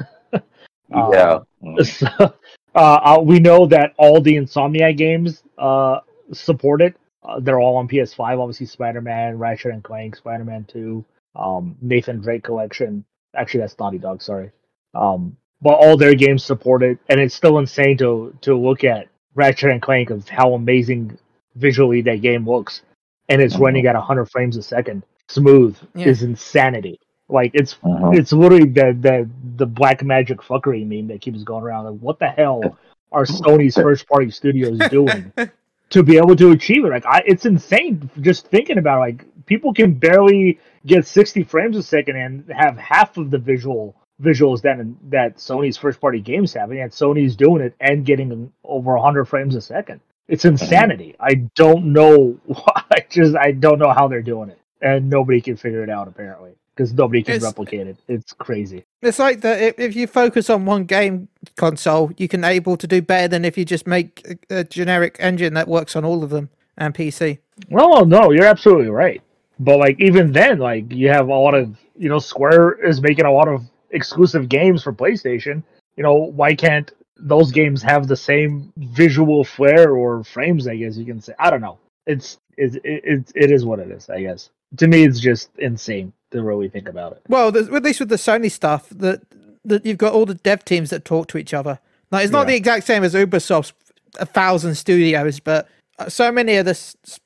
[0.92, 1.38] Um, yeah.
[1.84, 2.28] So, uh,
[2.74, 6.00] uh, we know that all the Insomniac games uh,
[6.32, 6.96] support it.
[7.22, 8.38] Uh, they're all on PS5.
[8.40, 11.04] Obviously, Spider Man, Ratchet and Clank, Spider Man 2,
[11.37, 13.04] um, Nathan Drake Collection.
[13.35, 14.22] Actually, that's Naughty Dog.
[14.22, 14.50] Sorry.
[14.94, 19.09] Um, but all their games support it, and it's still insane to to look at
[19.35, 21.18] Ratchet and Clank of how amazing
[21.56, 22.83] visually that game looks,
[23.28, 23.61] and it's Mhm.
[23.61, 25.76] running at 100 frames a second, smooth.
[25.94, 26.09] Yeah.
[26.09, 26.98] Is insanity.
[27.28, 28.16] Like it's Mhm.
[28.18, 31.85] it's literally the the the black magic fuckery meme that keeps going around.
[31.85, 32.78] Like, what the hell
[33.12, 35.33] are Sony's first party studios doing
[35.90, 36.90] to be able to achieve it?
[36.90, 38.98] Like, I, it's insane just thinking about.
[38.98, 39.00] It.
[39.00, 43.96] Like, people can barely get sixty frames a second and have half of the visual
[44.22, 44.79] visuals that
[45.11, 49.26] that Sony's first party games have, and yet Sony's doing it and getting over hundred
[49.26, 50.00] frames a second.
[50.29, 51.16] It's insanity.
[51.20, 52.38] I don't know.
[52.92, 56.09] I just I don't know how they're doing it, and nobody can figure it out
[56.09, 57.96] apparently because nobody can It's- replicate it.
[58.08, 58.84] It's crazy.
[59.02, 62.86] It's like that if, if you focus on one game console, you can able to
[62.86, 66.24] do better than if you just make a, a generic engine that works on all
[66.24, 67.38] of them and PC.
[67.68, 69.20] Well, no, you're absolutely right.
[69.58, 73.26] But like even then, like you have a lot of you know, Square is making
[73.26, 75.62] a lot of exclusive games for PlayStation.
[75.96, 80.66] You know, why can't those games have the same visual flair or frames?
[80.66, 81.34] I guess you can say.
[81.38, 81.76] I don't know.
[82.06, 84.08] It's it it, it, it is what it is.
[84.08, 87.22] I guess to me, it's just insane to really think about it.
[87.28, 89.22] Well, at least with the Sony stuff, that
[89.64, 91.78] that you've got all the dev teams that talk to each other.
[92.10, 92.52] Like it's not Yeah.
[92.52, 93.72] the exact same as Ubisoft's
[94.18, 95.68] a thousand studios, but
[96.08, 96.72] so many of the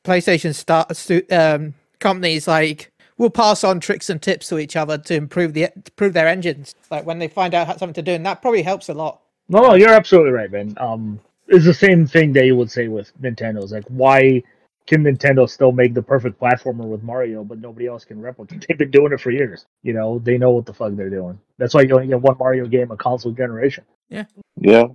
[0.05, 0.91] PlayStation start
[1.33, 5.71] um, companies like will pass on tricks and tips to each other to improve the
[5.77, 6.75] improve their engines.
[6.91, 9.21] Like when they find out how something to do, and that probably helps a lot.
[9.49, 10.75] No, no, you're absolutely right, man.
[10.79, 13.73] Um, it's the same thing that you would say with Nintendo's.
[13.73, 14.43] Like, why
[14.87, 18.67] can Nintendo still make the perfect platformer with Mario, but nobody else can replicate?
[18.69, 19.67] They've been doing it for years.
[19.83, 21.39] You know, they know what the fuck they're doing.
[21.59, 23.85] That's why you only get one Mario game a console generation.
[24.11, 24.25] Yeah,
[24.61, 24.89] Yeah.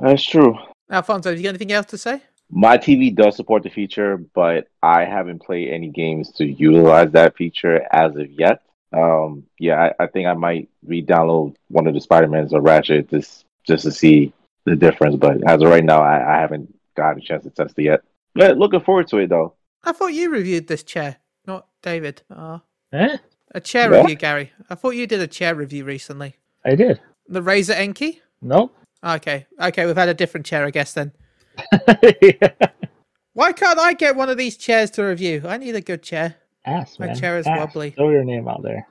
[0.00, 0.56] that's true.
[0.90, 2.20] Alfonso, have you got anything else to say?
[2.50, 7.36] My TV does support the feature, but I haven't played any games to utilize that
[7.36, 8.62] feature as of yet.
[8.92, 13.44] Um, yeah, I, I think I might re-download one of the Spider-Mans or Ratchet just
[13.64, 14.32] just to see
[14.64, 15.16] the difference.
[15.16, 18.02] But as of right now, I, I haven't got a chance to test it yet.
[18.36, 19.54] But looking forward to it though.
[19.84, 22.22] I thought you reviewed this chair, not David.
[22.34, 22.58] Uh,
[22.92, 23.16] Eh?
[23.54, 24.00] a chair Yeah.
[24.00, 24.52] review, Gary.
[24.70, 26.36] I thought you did a chair review recently.
[26.64, 27.00] I did.
[27.28, 28.20] The Razer Enki.
[28.42, 28.70] No.
[29.04, 31.12] Okay, okay, we've had a different chair, I guess then.
[33.32, 35.42] Why can't I get one of these chairs to review?
[35.46, 36.36] I need a good chair.
[36.64, 37.16] Ass, My man.
[37.16, 37.58] chair is Ass.
[37.58, 37.90] wobbly.
[37.90, 38.86] Throw your name out there.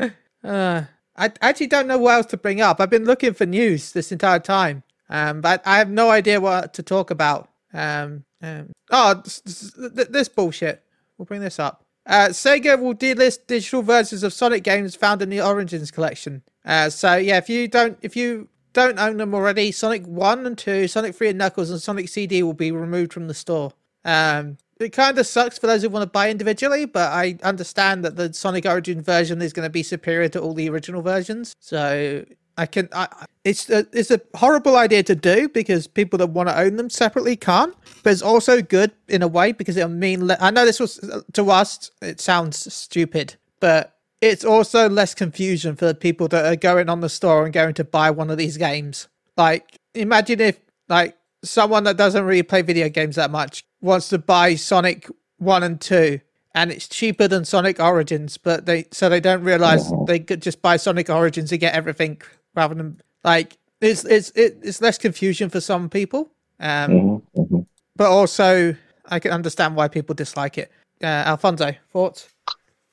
[0.44, 0.84] Uh,
[1.16, 2.78] I actually don't know what else to bring up.
[2.78, 6.74] I've been looking for news this entire time, um, but I have no idea what
[6.74, 7.48] to talk about.
[7.72, 10.82] Um, um, oh, s- s- this bullshit.
[11.18, 11.82] We'll bring this up.
[12.06, 16.42] Uh, Sega will delist digital versions of Sonic games found in the Origins collection.
[16.64, 20.58] Uh, so yeah, if you don't, if you don't own them already, Sonic One and
[20.58, 23.72] Two, Sonic Three and Knuckles, and Sonic CD will be removed from the store.
[24.04, 28.04] Um, it kind of sucks for those who want to buy individually, but I understand
[28.04, 31.54] that the Sonic Origin version is going to be superior to all the original versions.
[31.60, 32.24] So
[32.56, 32.88] I can.
[32.92, 33.08] I,
[33.44, 36.88] it's a, it's a horrible idea to do because people that want to own them
[36.88, 37.74] separately can't.
[38.02, 40.26] But it's also good in a way because it'll mean.
[40.26, 41.00] Le- I know this was
[41.32, 41.90] to us.
[42.00, 47.00] It sounds stupid, but it's also less confusion for the people that are going on
[47.00, 49.08] the store and going to buy one of these games.
[49.36, 54.18] Like, imagine if like someone that doesn't really play video games that much wants to
[54.18, 56.20] buy Sonic One and Two,
[56.54, 60.62] and it's cheaper than Sonic Origins, but they so they don't realize they could just
[60.62, 62.22] buy Sonic Origins and get everything
[62.54, 66.30] rather than like it's it's it, it's less confusion for some people.
[66.60, 67.66] Um, Mhm, mhm.
[67.96, 68.74] but also
[69.06, 70.70] I can understand why people dislike it.
[71.02, 72.28] Uh, Alfonso, thoughts?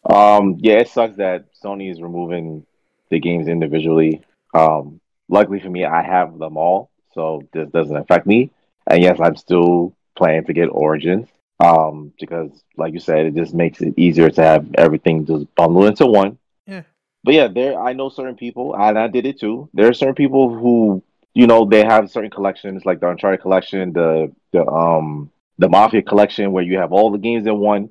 [0.10, 2.66] Um, yeah, it sucks that Sony is removing
[3.10, 4.22] the games individually.
[4.54, 8.50] Um, luckily for me, I have them all, so this doesn't affect me.
[8.88, 11.28] And yes, I'm still planning to get Origins.
[11.60, 15.86] Um, because like you said, it just makes it easier to have everything just bundled
[15.86, 16.40] into one.
[16.66, 16.82] Yeah.
[17.24, 19.70] But yeah, there I know certain people, and I did it too.
[19.74, 21.04] There are certain people who,
[21.34, 26.02] you know, they have certain collections, like the Uncharted collection, the the um the Mafia
[26.02, 27.90] collection, where you have all the games in one.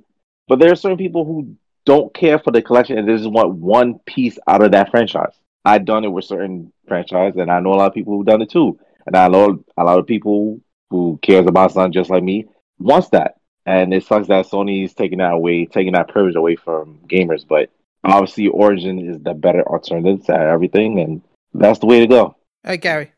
[0.49, 3.55] But there are certain people who don't care for the collection and they just want
[3.55, 5.35] one piece out of that franchise.
[5.65, 8.43] I've done it with certain franchise, and I know a lot of people who've done
[8.43, 8.79] it too.
[9.07, 12.47] And I know a lot of people who cares about something just like me
[12.79, 13.37] wants that.
[13.67, 17.47] And it sucks that Sony's taking that away, taking that privilege away from gamers.
[17.47, 17.71] But
[18.05, 21.23] obviously, Origin is the better alternative to everything, and
[21.55, 22.37] that's the way to go.
[22.65, 23.13] Uh, Gary.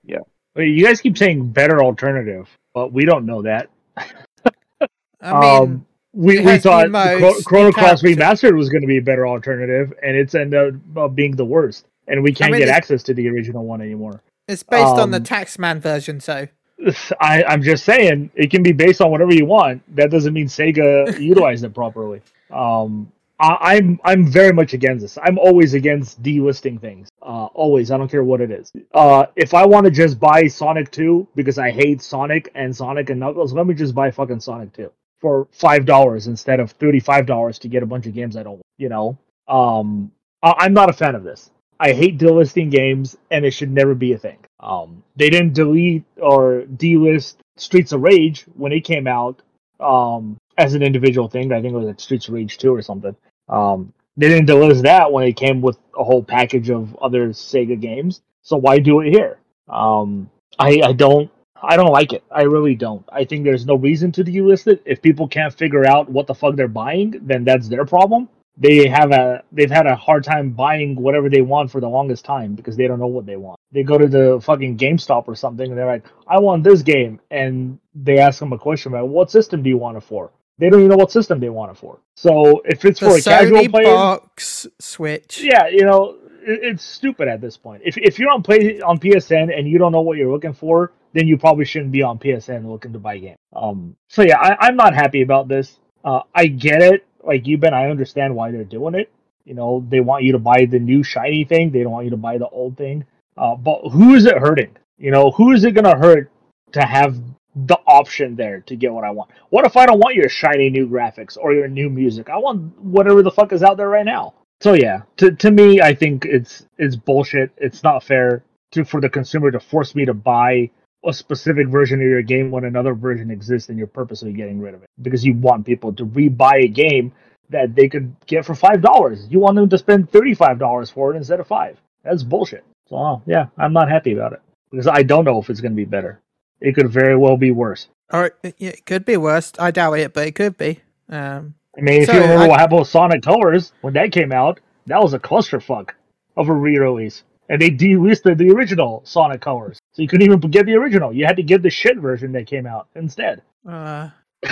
[0.54, 3.70] Wait, you guys keep saying better alternative, but we don't know that.
[3.96, 8.18] I mean, um, we, we thought new modes, Chrono Cross characters.
[8.18, 11.86] Remastered was going to be a better alternative, and it's ended up being the worst.
[12.06, 14.20] And we can't mean, get access to the original one anymore.
[14.48, 16.48] it's based on the um, Taxman version, so
[17.20, 19.82] I, I'm just saying it can be based on whatever you want.
[19.96, 22.20] That doesn't mean Sega utilized it properly.
[22.50, 23.10] Um,
[23.42, 25.18] I, I'm I'm very much against this.
[25.20, 27.08] I'm always against delisting things.
[27.20, 27.90] Uh, always.
[27.90, 28.70] I don't care what it is.
[28.94, 33.10] Uh, if I want to just buy Sonic 2 because I hate Sonic and Sonic
[33.10, 37.00] and Knuckles, let me just buy fucking Sonic 2 for five dollars instead of thirty
[37.00, 38.54] five dollars to get a bunch of games I don't.
[38.54, 39.18] want, You know.
[39.48, 41.50] Um, I, I'm not a fan of this.
[41.80, 44.38] I hate delisting games, and it should never be a thing.
[44.60, 49.42] Um, they didn't delete or delist Streets of Rage when it came out
[49.80, 51.52] um, as an individual thing.
[51.52, 53.16] I think it was like Streets of Rage 2 or something.
[53.48, 57.80] Um, they didn't delist that when it came with a whole package of other Sega
[57.80, 58.22] games.
[58.42, 59.38] So why do it here?
[59.68, 61.30] Um, I, I don't.
[61.64, 62.24] I don't like it.
[62.30, 63.04] I really don't.
[63.12, 64.82] I think there's no reason to delist it.
[64.84, 68.86] If people can't figure out what the fuck they're buying, then that's their problem they
[68.86, 72.54] have a they've had a hard time buying whatever they want for the longest time
[72.54, 73.58] because they don't know what they want.
[73.72, 77.20] They go to the fucking GameStop or something and they're like, "I want this game,"
[77.30, 80.30] and they ask them a question about what system do you want it for.
[80.58, 82.00] They don't even know what system they want it for.
[82.16, 85.40] So if it's the for a casual player, box Switch.
[85.42, 87.82] yeah, you know, it, it's stupid at this point.
[87.84, 90.92] If if you're on play on PSN and you don't know what you're looking for,
[91.14, 93.38] then you probably shouldn't be on PSN looking to buy games.
[93.54, 95.78] Um, so yeah, I, I'm not happy about this.
[96.04, 97.74] Uh, I get it, like you Ben.
[97.74, 99.10] I understand why they're doing it.
[99.44, 101.70] You know, they want you to buy the new shiny thing.
[101.70, 103.04] They don't want you to buy the old thing.
[103.36, 104.76] Uh, but who is it hurting?
[104.98, 106.30] You know, who is it gonna hurt
[106.72, 107.18] to have
[107.54, 109.30] the option there to get what I want.
[109.50, 112.30] What if I don't want your shiny new graphics or your new music?
[112.30, 114.34] I want whatever the fuck is out there right now.
[114.60, 117.50] So yeah, to to me, I think it's it's bullshit.
[117.56, 120.70] It's not fair to for the consumer to force me to buy
[121.04, 124.74] a specific version of your game when another version exists and you're purposely getting rid
[124.74, 127.12] of it because you want people to rebuy a game
[127.50, 129.26] that they could get for five dollars.
[129.28, 131.78] You want them to spend thirty five dollars for it instead of five.
[132.04, 132.64] That's bullshit.
[132.88, 135.76] So yeah, I'm not happy about it because I don't know if it's going to
[135.76, 136.20] be better.
[136.62, 137.88] It could very well be worse.
[138.12, 139.52] Or it, it could be worse.
[139.58, 140.80] I doubt it, but it could be.
[141.10, 144.12] Um, I mean, if So, you remember I- what happened with Sonic Colors when that
[144.12, 145.90] came out, that was a clusterfuck
[146.36, 150.66] of a re-release, and they delisted the original Sonic Colors, so you couldn't even get
[150.66, 151.12] the original.
[151.12, 153.42] You had to get the shit version that came out instead.
[153.68, 154.10] uh,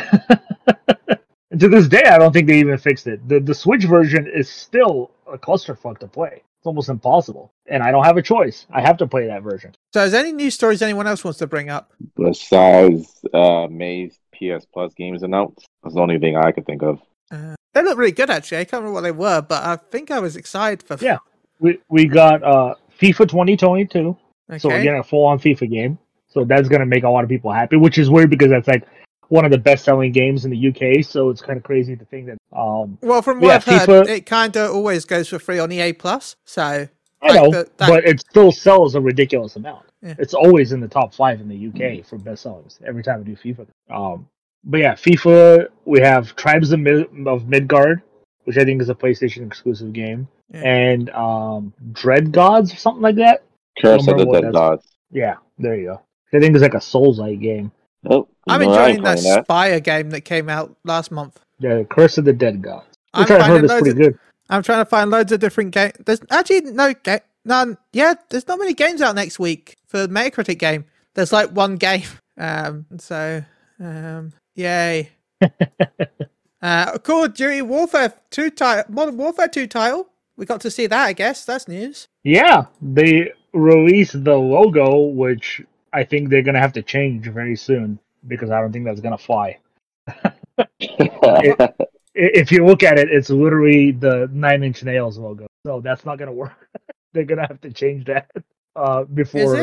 [1.53, 3.27] And to this day, I don't think they even fixed it.
[3.29, 6.43] The the Switch version is still a clusterfuck to play.
[6.61, 8.67] It's almost impossible, and I don't have a choice.
[8.71, 9.75] I have to play that version.
[9.95, 11.91] so, is there any news stories anyone else wants to bring up?
[12.17, 17.01] Besides uh, May's PS Plus games announced, that's the only thing I could think of.
[17.31, 18.59] Uh, they look really good, actually.
[18.59, 21.03] I can't remember what they were, but I think I was excited for.
[21.03, 21.17] Yeah.
[21.61, 24.19] We we got uh, FIFA 2022.
[24.51, 24.59] Okay.
[24.59, 25.99] So we're getting a full on FIFA game.
[26.29, 28.87] So that's gonna make a lot of people happy, which is weird because that's like
[29.31, 31.03] one of the best selling games in the UK.
[31.05, 32.37] So it's kind of crazy to think that.
[32.57, 35.59] Um, well, from what yeah, I've heard, FIFA it kind of always goes for free
[35.59, 36.37] on EA Plus.
[36.45, 36.89] So, I
[37.23, 39.87] Like know, the- that- but it still sells a ridiculous amount.
[40.03, 40.15] Yeah.
[40.19, 43.35] It's always in the top five in the UK for best sellers every time we
[43.35, 43.67] do FIFA.
[43.95, 44.27] Um,
[44.65, 45.69] but yeah, FIFA.
[45.85, 48.03] We have Tribes of, Mid- of Midgard,
[48.45, 50.63] which I think is a PlayStation exclusive game, Yeah.
[50.63, 53.43] and um, Dread Gods or something like that.
[53.81, 54.87] Curse of the what Dead Gods.
[55.13, 56.01] Yeah, there you go.
[56.33, 57.71] I think it's like a Souls-like game.
[58.09, 59.45] Oh, I'm no, enjoying that playing that.
[59.45, 61.39] Spire game that came out last month.
[61.59, 64.13] Yeah, Curse of the Dead Gods, I'm which I've finding heard is loads pretty of-
[64.13, 64.19] good.
[64.49, 65.93] I'm trying to find loads of different games.
[66.05, 67.21] There's actually no game.
[67.45, 67.79] None.
[67.93, 70.87] Yeah, there's not many games out next week for the Metacritic game.
[71.15, 72.03] There's like one game.
[72.39, 72.87] Um.
[72.99, 73.45] So.
[73.79, 74.33] Um.
[74.55, 75.11] Yay.
[76.63, 76.99] uh.
[76.99, 78.85] Call of Duty Warfare Two title.
[78.93, 80.09] Modern Warfare Two title.
[80.37, 81.05] We got to see that.
[81.05, 82.09] I guess that's news.
[82.25, 85.61] Yeah, they released the logo, which
[85.93, 87.99] I think they're gonna have to change very soon
[88.29, 89.59] because I don't think that's gonna fly.
[90.09, 91.73] I-
[92.13, 96.19] If you look at it, it's literally the Nine Inch Nails logo, so that's not
[96.19, 96.69] gonna work.
[97.13, 98.29] they're gonna have to change that
[98.77, 99.57] uh, before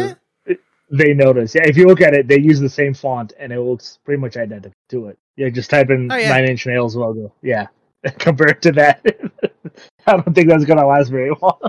[0.89, 1.53] they notice.
[1.53, 4.21] Yeah, if you look at it, they use the same font and it looks pretty
[4.21, 5.17] much identical to it.
[5.35, 6.29] Yeah, just type in Oh, yeah.
[6.29, 7.33] Nine Inch Nails logo.
[7.41, 7.67] Yeah,
[8.17, 9.05] compared to that,
[10.07, 11.59] I don't think that's gonna last very long.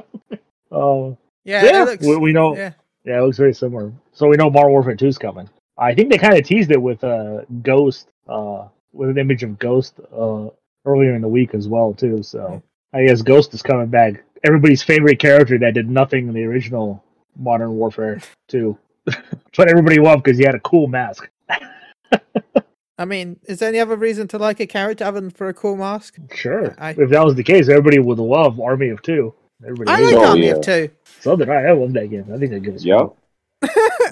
[0.70, 1.18] Oh.
[1.44, 1.64] Yeah.
[1.64, 2.54] Yeah, looks, we, we know.
[2.56, 2.72] Yeah.
[3.08, 3.90] Yeah, it looks very similar.
[4.12, 5.48] So we know Modern Warfare 2 is coming.
[5.78, 9.58] I think they kind of teased it with uh, Ghost, uh, with an image of
[9.58, 10.48] Ghost uh,
[10.84, 12.22] earlier in the week as well too.
[12.22, 14.22] So I guess Ghost is coming back.
[14.44, 17.02] Everybody's favorite character that did nothing in the original
[17.38, 21.30] Modern Warfare 2, but everybody loved because he had a cool mask.
[23.00, 25.54] I mean, is there any other reason to like a character other than for a
[25.54, 26.16] cool mask?
[26.34, 29.32] Sure, I- if that was the case, everybody would love Army of Two.
[29.64, 30.18] Everybody I hated like it.
[30.26, 30.52] Oh, Army yeah.
[30.52, 30.90] of Two.
[31.20, 31.62] So did I.
[31.64, 32.24] I love that game.
[32.32, 32.98] I think that game was Yep.
[32.98, 33.16] cool.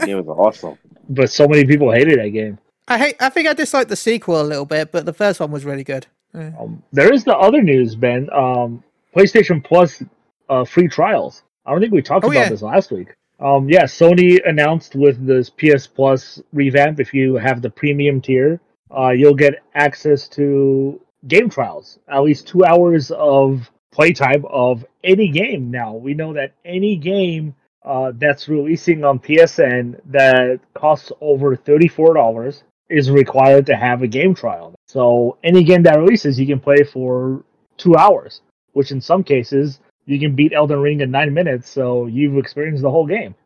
[0.08, 0.78] It was awesome.
[1.08, 2.58] But so many people hated that game.
[2.88, 3.16] I hate.
[3.20, 5.84] I think I disliked the sequel a little bit, but the first one was really
[5.84, 6.06] good.
[6.34, 6.52] Yeah.
[6.58, 8.28] Um, there is the other news, Ben.
[8.32, 8.82] Um,
[9.16, 10.02] PlayStation Plus
[10.48, 11.42] uh, free trials.
[11.64, 12.48] I don't think we talked Oh, about yeah.
[12.48, 13.14] this last week.
[13.40, 18.60] Um, yeah, Sony announced with this PS Plus revamp, if you have the premium tier,
[18.96, 25.28] uh, you'll get access to game trials, at least two hours of playtime of any
[25.28, 25.70] game.
[25.70, 32.14] Now we know that any game uh, that's releasing on PSN that costs over thirty-four
[32.14, 34.74] dollars is required to have a game trial.
[34.86, 37.44] So any game that releases, you can play for
[37.76, 38.40] two hours,
[38.72, 41.68] which in some cases you can beat Elden Ring in nine minutes.
[41.68, 43.34] So you've experienced the whole game.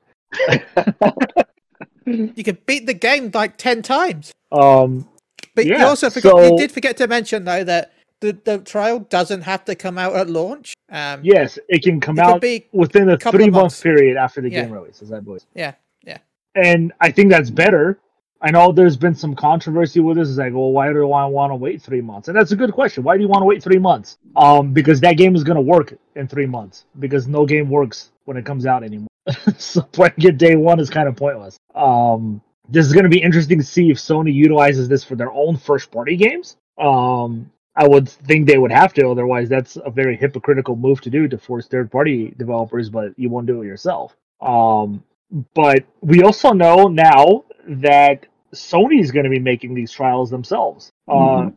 [2.07, 4.33] You can beat the game like ten times.
[4.50, 5.09] Um,
[5.55, 6.42] But you Yeah, also forgot.
[6.42, 10.14] You did forget to mention though that the, the trial doesn't have to come out
[10.14, 10.74] at launch.
[10.90, 14.62] Um, yes, it can come it out within a three month period after the Yeah.
[14.62, 15.42] game releases, I believe.
[15.54, 16.18] Yeah, yeah.
[16.54, 17.98] And I think that's better.
[18.42, 20.30] I know there's been some controversy with this.
[20.30, 22.28] It's like, well, why do I want to wait three months?
[22.28, 23.03] And that's a good question.
[23.03, 24.16] Why do you want to wait three months?
[24.34, 26.84] Um, because that game is going to work in three months.
[26.99, 29.09] Because no game works when it comes out anymore.
[29.59, 31.59] so playing it day one is kind of pointless.
[31.74, 32.40] Um,
[32.70, 35.59] this is going to be interesting to see if Sony utilizes this for their own
[35.59, 36.57] first party games.
[36.78, 37.51] Um,
[37.83, 41.28] I would think they would have to, otherwise that's a very hypocritical move to do
[41.28, 44.14] to force third party developers, but you won't do it yourself.
[44.41, 45.03] Um,
[45.55, 50.93] but we also know now that Sony is going to be making these trials themselves
[51.09, 51.55] uh, Mhm.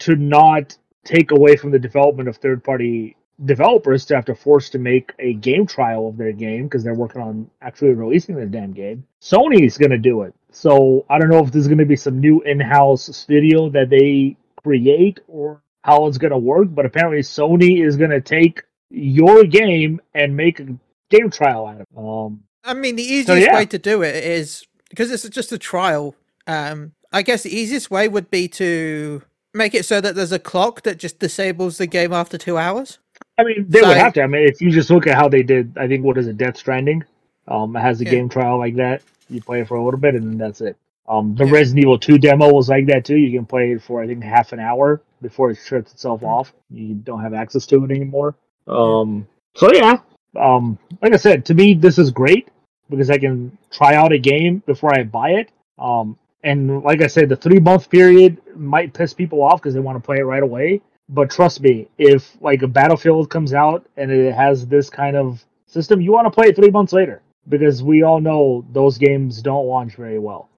[0.00, 4.70] to not take away from the development of third party developers to have to force
[4.70, 8.46] to make a game trial of their game because they're working on actually releasing their
[8.46, 9.04] damn game.
[9.20, 11.96] Sony is going to do it So I don't know if there's going to be
[11.96, 16.68] some new in-house studio that they create or how it's going to work.
[16.70, 20.66] But apparently, Sony is going to take your game and make a
[21.10, 21.88] game trial out of it.
[21.96, 23.54] Um, I mean, the easiest yeah.
[23.54, 26.14] way to do it is because it's just a trial.
[26.46, 29.22] Um, I guess the easiest way would be to
[29.52, 32.98] make it so that there's a clock that just disables the game after two hours.
[33.36, 34.22] I mean, they So- would have to.
[34.22, 36.38] I mean, if you just look at how they did, I think what is it,
[36.38, 37.04] Death Stranding,
[37.46, 38.10] um, it has a Yeah.
[38.10, 39.02] game trial like that.
[39.28, 40.76] You play it for a little bit, and that's it.
[41.08, 41.52] Um, the Yeah.
[41.52, 43.16] Resident Evil 2 demo was like that too.
[43.16, 46.26] You can play it for I think half an hour before it shuts itself Hmm.
[46.26, 46.54] off.
[46.70, 48.34] You don't have access to it anymore.
[48.66, 49.26] Um,
[49.56, 49.98] so yeah,
[50.36, 52.48] um, like I said, to me this is great
[52.90, 55.50] because I can try out a game before I buy it.
[55.78, 59.80] Um, and like I said, the three month period might piss people off because they
[59.80, 60.80] want to play it right away.
[61.08, 65.44] But trust me, if like a Battlefield comes out and it has this kind of
[65.66, 69.42] system, you want to play it three months later because we all know those games
[69.42, 70.48] don't launch very well.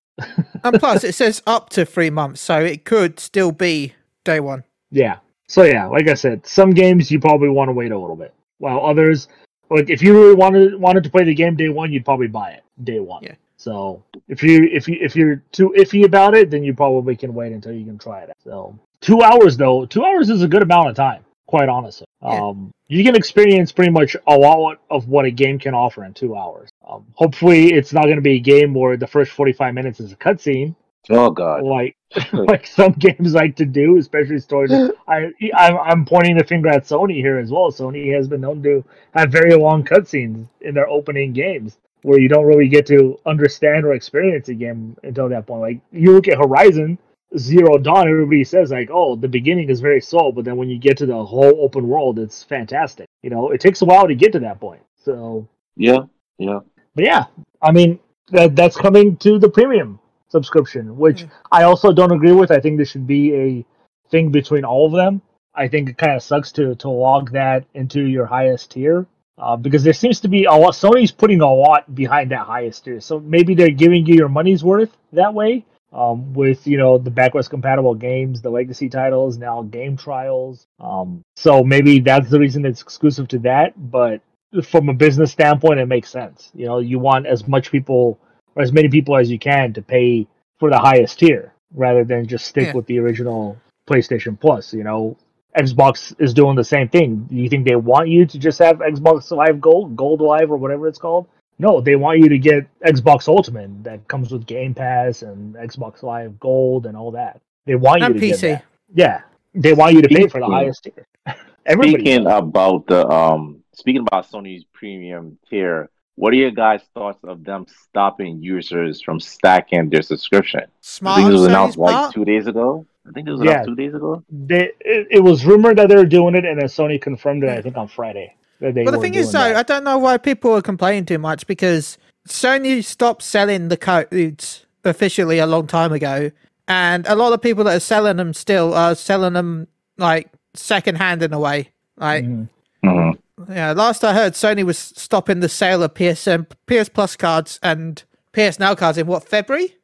[0.65, 3.95] And plus, it says up to three months, so it could still be
[4.25, 4.65] day one.
[4.91, 5.19] Yeah.
[5.49, 8.35] So yeah, like I said, some games you probably want to wait a little bit,
[8.59, 9.29] while others,
[9.71, 12.51] like if you really wanted wanted to play the game day one, you'd probably buy
[12.51, 13.23] it day one.
[13.23, 13.35] Yeah.
[13.57, 17.35] So if you if you if you're too iffy about it, then you probably can
[17.35, 18.31] wait until you can try it.
[18.31, 18.37] out.
[18.43, 21.25] So two hours though, two hours is a good amount of time.
[21.47, 22.43] Quite honestly, Yeah.
[22.49, 26.15] um, you can experience pretty much a lot of what a game can offer in
[26.15, 26.71] two hours.
[26.89, 30.01] Um, hopefully, it's not going to be a game where the first forty five minutes
[30.01, 30.75] is a cutscene,
[31.11, 31.63] Oh God.
[31.63, 31.97] like
[32.33, 34.73] like some games like to do, especially stories.
[35.09, 37.71] I I'm, I'm pointing the finger at Sony here as well.
[37.71, 42.29] Sony has been known to have very long cutscenes in their opening games where you
[42.29, 45.61] don't really get to understand or experience a game until that point.
[45.61, 46.99] Like you look at Horizon
[47.39, 50.79] Zero Dawn, everybody says like, oh, the beginning is very slow, but then when you
[50.79, 53.07] get to the whole open world, it's fantastic.
[53.23, 54.83] You know, it takes a while to get to that point.
[55.05, 56.01] So Yeah.
[56.39, 56.61] Yeah.
[56.95, 57.25] but yeah,
[57.63, 57.99] I mean
[58.31, 61.31] that that's coming to the premium subscription, which Mm.
[61.53, 62.51] I also don't agree with.
[62.51, 63.65] I think there should be a
[64.11, 65.23] thing between all of them.
[65.55, 69.07] I think it kind of sucks to to log that into your highest tier
[69.39, 70.75] uh, because there seems to be a lot.
[70.75, 74.63] Sony's putting a lot behind that highest tier, so maybe they're giving you your money's
[74.65, 75.65] worth that way.
[75.97, 80.67] Um, with you know the backwards compatible games, the legacy titles, now game trials.
[80.79, 83.73] Um, so maybe that's the reason it's exclusive to that.
[83.91, 84.21] But
[84.65, 86.51] from a business standpoint, it makes sense.
[86.55, 88.19] You know, you want as much people
[88.55, 90.27] or as many people as you can to pay
[90.61, 92.75] for the highest tier rather than just stick Yeah.
[92.75, 93.57] with the original
[93.89, 94.75] PlayStation Plus.
[94.75, 95.17] You know,
[95.57, 97.27] Xbox is doing the same thing.
[97.31, 100.59] Do you think they want you to just have Xbox Live Gold, Gold Live, or
[100.59, 101.27] whatever it's called?
[101.59, 106.03] No, they want you to get Xbox Ultimate that comes with Game Pass and Xbox
[106.03, 107.41] Live Gold and all that.
[107.65, 108.41] They want you And to get PC.
[108.53, 108.65] that.
[108.95, 109.21] Yeah,
[109.55, 111.07] they want you to pay for the Speaking- highest tier.
[111.67, 112.05] Everybody.
[112.05, 117.43] Speaking about the um, speaking about Sony's premium tier, what are your guys' thoughts of
[117.43, 120.61] them stopping users from stacking their subscription?
[120.61, 122.15] I think on this was announced like part.
[122.15, 122.87] two days ago.
[123.09, 123.51] I think it was Yeah.
[123.51, 124.23] announced two days ago.
[124.31, 127.51] They, it, it was rumored that they were doing it, and then Sony confirmed it.
[127.51, 128.35] I think on Friday.
[128.61, 129.57] That But the thing is, though, that.
[129.57, 131.99] I don't know why people are complaining too much because
[132.29, 136.31] Sony stopped selling the codes officially a long time ago,
[136.69, 141.23] and a lot of people that are selling them still are selling them like secondhand
[141.23, 141.71] in a way.
[141.97, 142.49] Like, Mhm.
[142.83, 143.11] hmm
[143.51, 148.03] yeah, last I heard, Sony was stopping the sale of PSN, PS Plus cards and
[148.33, 149.77] PS Now cards in what February?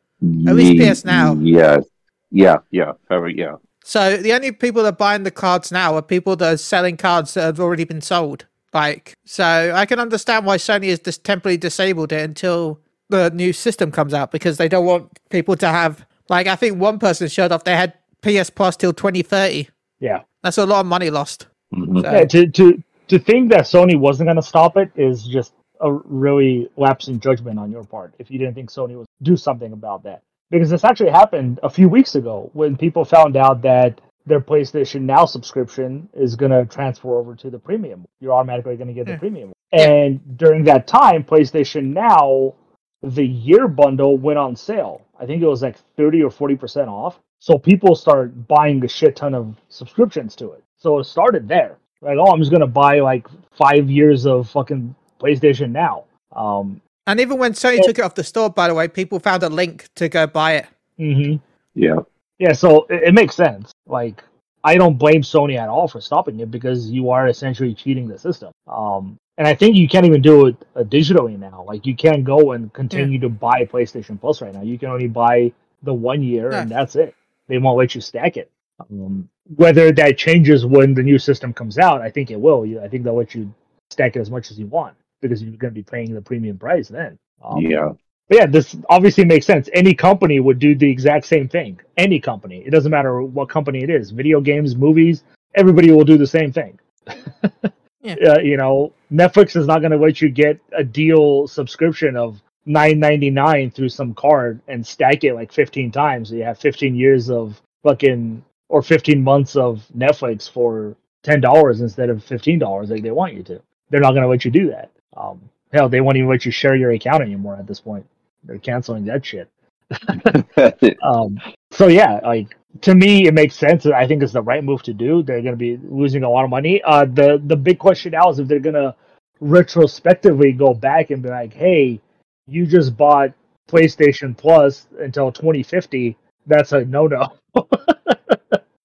[0.47, 1.37] At least PS Now.
[1.41, 1.85] Yes.
[2.31, 2.59] Yeah.
[2.71, 2.93] Yeah.
[3.09, 3.37] February.
[3.37, 3.57] Yeah.
[3.85, 6.97] So the only people that are buying the cards now are people that are selling
[6.97, 8.47] cards that have already been sold.
[8.73, 13.53] Like, so I can understand why Sony has just temporarily disabled it until the new
[13.53, 16.07] system comes out because they don't want people to have.
[16.29, 19.69] Like, I think one person showed off they had PS Plus till 2030.
[20.01, 20.23] Yeah.
[20.43, 21.47] That's a lot of money lost.
[21.75, 22.03] Mhm.
[22.03, 25.53] So, Yeah, to to to think that Sony wasn't going to stop it is just
[25.81, 28.15] a really lapse in judgment on your part.
[28.19, 31.69] If you didn't think Sony would do something about that, because this actually happened a
[31.69, 36.65] few weeks ago when people found out that their PlayStation Now subscription is going to
[36.67, 38.07] transfer over to the premium.
[38.21, 39.19] You're automatically going to get the Yeah.
[39.19, 39.53] premium.
[39.73, 42.55] And during that time, PlayStation Now,
[43.03, 45.03] the year bundle went on sale.
[45.19, 47.19] I think it was like 30 or 40% off.
[47.41, 50.63] So people start buying a shit ton of subscriptions to it.
[50.79, 51.77] So it started there.
[52.01, 56.05] Like, oh, I'm just gonna buy like five years of fucking PlayStation now.
[56.35, 57.83] Um, and even when Sony Yeah.
[57.83, 60.55] took it off the store, by the way, people found a link to go buy
[60.57, 60.67] it.
[61.01, 61.41] mhm.
[61.75, 62.01] Yeah.
[62.39, 63.73] Yeah, so it, it makes sense.
[63.87, 64.23] Like,
[64.65, 68.19] I don't blame Sony at all for stopping it because you are essentially cheating the
[68.19, 68.53] system.
[68.67, 71.65] Um, and I think you can't even do it uh, digitally now.
[71.67, 74.63] Like, you can't go and continue to buy PlayStation Plus right now.
[74.63, 75.53] You can only buy
[75.83, 77.15] the one year, and that's it.
[77.49, 78.51] They won't let you stack it.
[78.81, 82.65] Um, whether that changes when the new system comes out, I think it will.
[82.65, 83.53] You- I think they'll let you
[83.91, 86.59] stack it as much as you want because you're going to be paying the premium
[86.59, 87.19] price then.
[87.43, 87.91] Um, yeah.
[88.33, 89.69] Yeah, this obviously makes sense.
[89.75, 91.81] Any company would do the exact same thing.
[91.99, 92.63] Any company.
[92.67, 94.11] It doesn't matter what company it is.
[94.13, 95.25] Video games, movies,
[95.55, 96.79] everybody will do the same thing.
[98.03, 98.17] Yeah.
[98.17, 102.41] Uh, you know, Netflix is not going to let you get a deal subscription of
[102.67, 106.31] nine ninety nine through some card and stack it like fifteen times.
[106.31, 111.81] So you have fifteen years of fucking or fifteen months of Netflix for ten dollars
[111.81, 113.63] instead of fifteen dollars like they want you to.
[113.91, 114.91] They're not going to let you do that.
[115.17, 115.41] Um,
[115.73, 118.07] hell, they won't even let you share your account anymore at this point.
[118.45, 119.49] They're canceling that shit.
[121.03, 121.39] Um,
[121.71, 123.87] so yeah, like to me, it makes sense.
[123.87, 125.23] I think it's the right move to do.
[125.23, 126.83] They're going to be losing a lot of money.
[126.83, 128.95] Uh, the the big question now is if they're going to
[129.41, 132.01] retrospectively go back and be like, "Hey,
[132.47, 133.33] you just bought
[133.69, 136.17] PlayStation Plus until 2050."
[136.47, 137.33] That's a no no.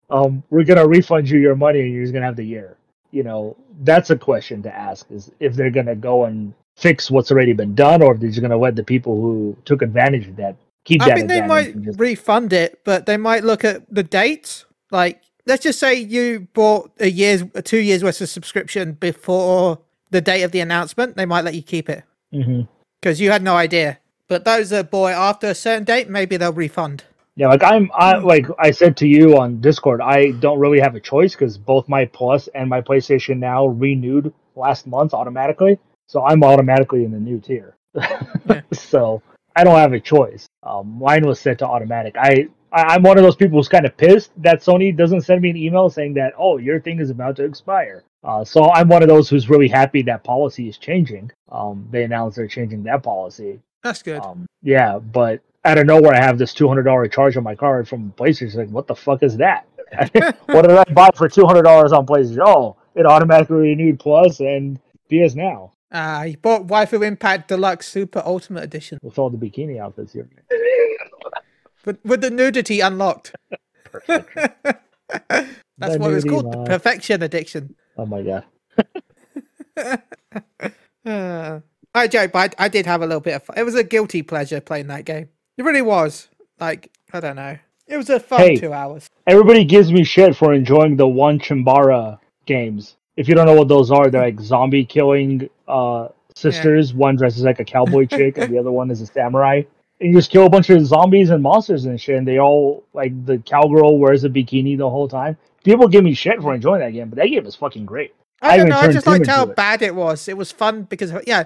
[0.10, 2.43] um, we're going to refund you your money, and you're just going to have the
[2.43, 2.78] year.
[3.12, 7.11] You know, that's a question to ask: is if they're going to go and fix
[7.11, 9.82] what's already been done, or if they're just going to let the people who took
[9.82, 10.55] advantage of that
[10.86, 13.84] keep I that I think they might just- refund it, but they might look at
[13.93, 14.65] the dates.
[14.91, 19.80] Like, let's just say you bought a year's, a two years worth of subscription before
[20.11, 21.17] the date of the announcement.
[21.17, 22.03] They might let you keep it
[23.01, 23.97] because you had no idea.
[24.30, 27.03] But those that bought after a certain date, maybe they'll refund.
[27.38, 28.25] Yeah, like I'm, I Hmm.
[28.25, 31.88] like I said to you on Discord, I don't really have a choice because both
[31.88, 35.78] my Plus and my PlayStation Now renewed last month automatically,
[36.08, 37.76] so I'm automatically in the new tier.
[38.74, 39.22] So
[39.55, 40.47] I don't have a choice.
[40.64, 42.16] Um, mine was set to automatic.
[42.18, 45.41] I, I I'm one of those people who's kind of pissed that Sony doesn't send
[45.41, 48.03] me an email saying that oh your thing is about to expire.
[48.24, 51.32] Uh, so I'm one of those who's really happy that policy is changing.
[51.51, 53.60] Um, they announced they're changing that policy.
[53.84, 54.22] That's good.
[54.22, 57.55] Um, yeah, but out of nowhere, I have this two hundred dollar charge on my
[57.55, 58.55] card from PlayStation.
[58.55, 59.68] Like, what the fuck is that?
[60.45, 62.43] what did I buy for two hundred dollars on PlayStation?
[62.45, 64.80] Oh, it automatically renewed Plus and
[65.10, 69.80] PS Now Uh, you bought Waifu Impact Deluxe Super Ultimate Edition, with all the bikini
[69.80, 70.30] outfits here.
[71.86, 73.34] but with the nudity unlocked.
[74.08, 76.64] That's The what it was called, the.
[76.66, 77.76] Perfection Addiction.
[77.98, 78.44] Oh my god!
[81.06, 81.60] Uh,
[81.96, 83.58] I joke, but I, I did have a little bit of fun.
[83.58, 85.30] It was a guilty pleasure playing that game.
[85.58, 86.28] It really was.
[86.60, 87.58] Like, I don't know.
[87.88, 88.56] It was a fun Hey.
[88.58, 89.08] two hours.
[89.26, 92.98] Everybody gives me shit for enjoying the Onechanbara games.
[93.16, 96.93] If you don't know what those are, they're like zombie killing uh, sisters.
[96.93, 99.63] One dresses like a cowboy chick, and the other one is a samurai.
[99.99, 102.18] And you just kill a bunch of zombies and monsters and shit.
[102.18, 105.38] And they all like the cowgirl wears a bikini the whole time.
[105.63, 108.13] People give me shit for enjoying that game, but that game is fucking great.
[108.41, 108.78] I I don't know.
[108.78, 109.55] I just liked how it.
[109.55, 110.28] bad it was.
[110.28, 111.45] It was fun because, yeah,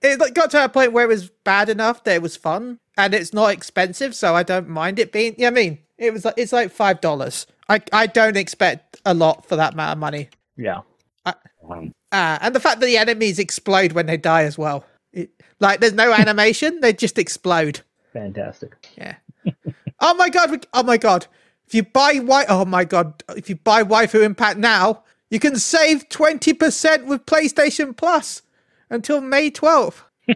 [0.00, 2.78] it like, got to a point where it was bad enough that it was fun,
[2.96, 5.34] and it's not expensive, so I don't mind it being.
[5.36, 7.46] Yeah, I mean, it was like it's like five dollars.
[7.68, 10.30] I I don't expect a lot for that amount of money.
[10.56, 10.80] Yeah.
[11.26, 14.84] Um, Uh, and the fact that the enemies explode when they die as well.
[15.12, 17.80] It, like, there's no animation; they just explode.
[18.12, 18.74] Fantastic.
[18.96, 19.14] Yeah.
[20.00, 20.50] oh my god!
[20.50, 21.26] we- Oh my god!
[21.66, 23.22] If you buy white, oh my god!
[23.36, 28.42] If you buy Waifu Impact now, you can save twenty percent with PlayStation Plus
[28.88, 30.02] until May twelfth.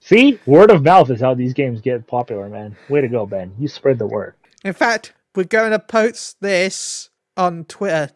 [0.00, 2.76] See, word of mouth is how these games get popular, man.
[2.88, 3.52] Way to go, Ben.
[3.58, 4.34] You spread the word.
[4.64, 8.10] In fact, we're going to post this on Twitter.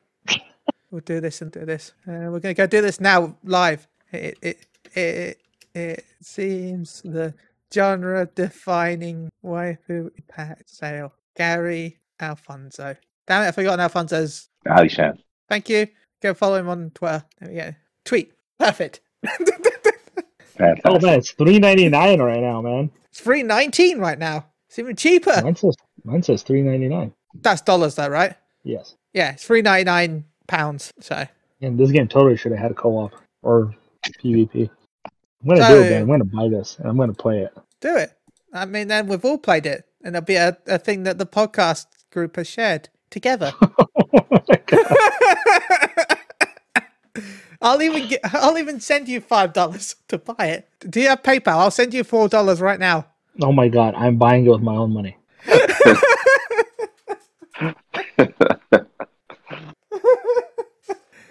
[0.93, 1.93] We'll do this and do this.
[2.07, 3.89] Uh, we're going to go do this now live.
[4.13, 5.41] It it it
[5.75, 7.35] it seems the
[7.75, 11.15] genre-defining waifu impact sale.
[11.35, 12.95] Gary Alfonso.
[13.27, 13.49] Damn it!
[13.49, 14.49] I forgot Alfonso's.
[14.71, 15.19] Ali Shan.
[15.49, 15.89] Thank you.
[16.21, 17.25] Go follow him on Twitter.
[17.41, 17.75] There we go.
[18.05, 18.33] Tweet.
[18.59, 19.01] Perfect.
[19.25, 20.83] Fantastic.
[20.85, 22.91] Oh man, it's three ninety nine right now, man.
[23.09, 24.47] it's free nineteen right now.
[24.69, 25.41] It's even cheaper.
[25.43, 25.75] Mine says
[26.05, 27.15] mine says three ninety nine.
[27.41, 28.35] That's dollars though, right?
[28.63, 28.97] Yes.
[29.15, 30.93] Yeah, it's three ninety nine pounds.
[31.01, 31.27] So.
[31.63, 33.75] And this game totally should have had a co-op or
[34.23, 34.69] PvP.
[35.07, 36.03] I'm gonna do it, man.
[36.03, 37.53] I'm gonna buy this and I'm gonna play it.
[37.81, 38.13] do it.
[38.53, 41.25] I mean, then we've all played it, and it'll be a, a thing that the
[41.25, 43.55] podcast group has shared together.
[47.63, 50.69] I'll even get, I'll even send you five dollars to buy it.
[50.81, 51.57] Do you have PayPal?
[51.57, 53.07] I'll send you four dollars right now.
[53.41, 55.17] oh my god, I'm buying it with my own money.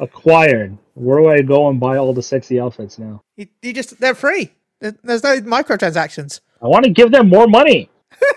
[0.02, 0.78] Acquired.
[0.95, 3.22] Where do I go and buy all the sexy outfits now?
[3.38, 4.52] You, you just they're free.
[4.80, 6.41] There's no microtransactions.
[6.62, 7.89] I want to give them more money.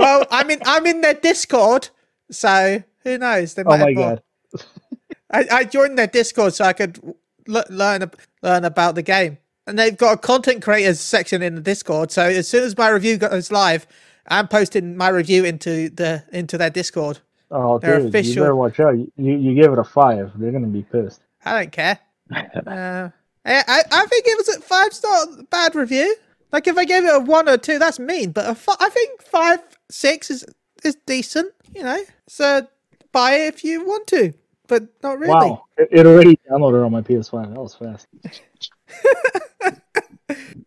[0.00, 1.90] Well, I'm in I'm in their Discord,
[2.30, 3.52] so who knows?
[3.54, 4.22] They Oh my god.
[5.30, 6.98] I, I joined their Discord so I could
[7.46, 8.10] l- learn
[8.42, 9.38] learn about the game.
[9.66, 12.10] And they've got a content creators section in the Discord.
[12.10, 13.86] So as soon as my review goes live,
[14.26, 17.20] I'm posting my review into the into their Discord.
[17.50, 18.96] Oh, They're dude, you better watch out.
[18.96, 20.32] You, you gave it a five.
[20.36, 21.22] They're gonna be pissed.
[21.44, 21.98] I don't care.
[22.34, 23.10] uh,
[23.44, 26.14] I, I, I think it was a five star bad review.
[26.52, 28.32] Like if I gave it a one or two, that's mean.
[28.32, 30.44] But a fi- I think five six is
[30.84, 31.52] is decent.
[31.74, 32.66] You know, so
[33.12, 34.32] buy it if you want to,
[34.68, 35.30] but not really.
[35.30, 37.52] Wow, it, it already downloaded on my PS5.
[37.52, 38.06] That was fast.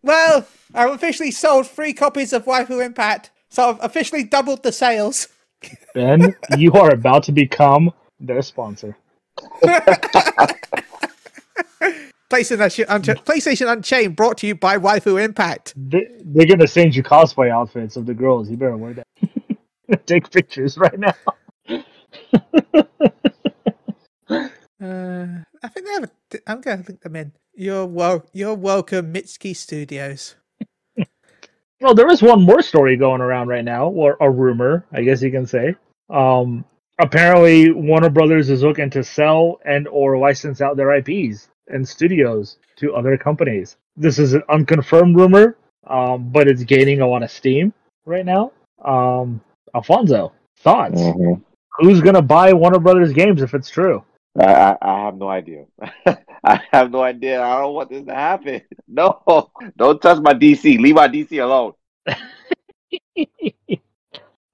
[0.04, 5.28] Well, I've officially sold three copies of Waifu Impact, so I've officially doubled the sales.
[5.94, 7.90] Ben, you are about to become
[8.20, 8.96] their sponsor.
[12.30, 15.74] PlayStation, Uncha- PlayStation Unchained brought to you by Waifu Impact.
[15.76, 18.50] They, they're gonna send you cosplay outfits of the girls.
[18.50, 20.06] You better wear that.
[20.06, 21.14] Take pictures right now.
[24.82, 25.26] Uh,
[25.62, 26.04] I think they have.
[26.04, 26.10] A,
[26.46, 27.32] I'm going to link them in.
[27.54, 28.26] You're well.
[28.34, 30.34] You're welcome, Mitsuki Studios.
[31.84, 35.20] Well, there is one more story going around right now, or a rumor, I guess
[35.20, 35.74] you can say.
[36.08, 36.64] Um,
[36.98, 42.56] apparently, Warner Brothers is looking to sell and or license out their IPs and studios
[42.76, 43.76] to other companies.
[43.98, 47.74] This is an unconfirmed rumor, um, but it's gaining a lot of steam
[48.06, 48.52] right now.
[48.82, 49.42] Um,
[49.74, 51.02] Alfonso, thoughts?
[51.02, 51.42] Mhm.
[51.80, 54.02] Who's gonna buy Warner Brothers games if it's true?
[54.40, 55.66] I, I, I have no idea.
[56.46, 57.42] I have no idea.
[57.42, 58.60] I don't want this to happen.
[58.86, 59.20] No,
[59.76, 60.78] don't touch my DC.
[60.78, 61.72] Leave my DC alone.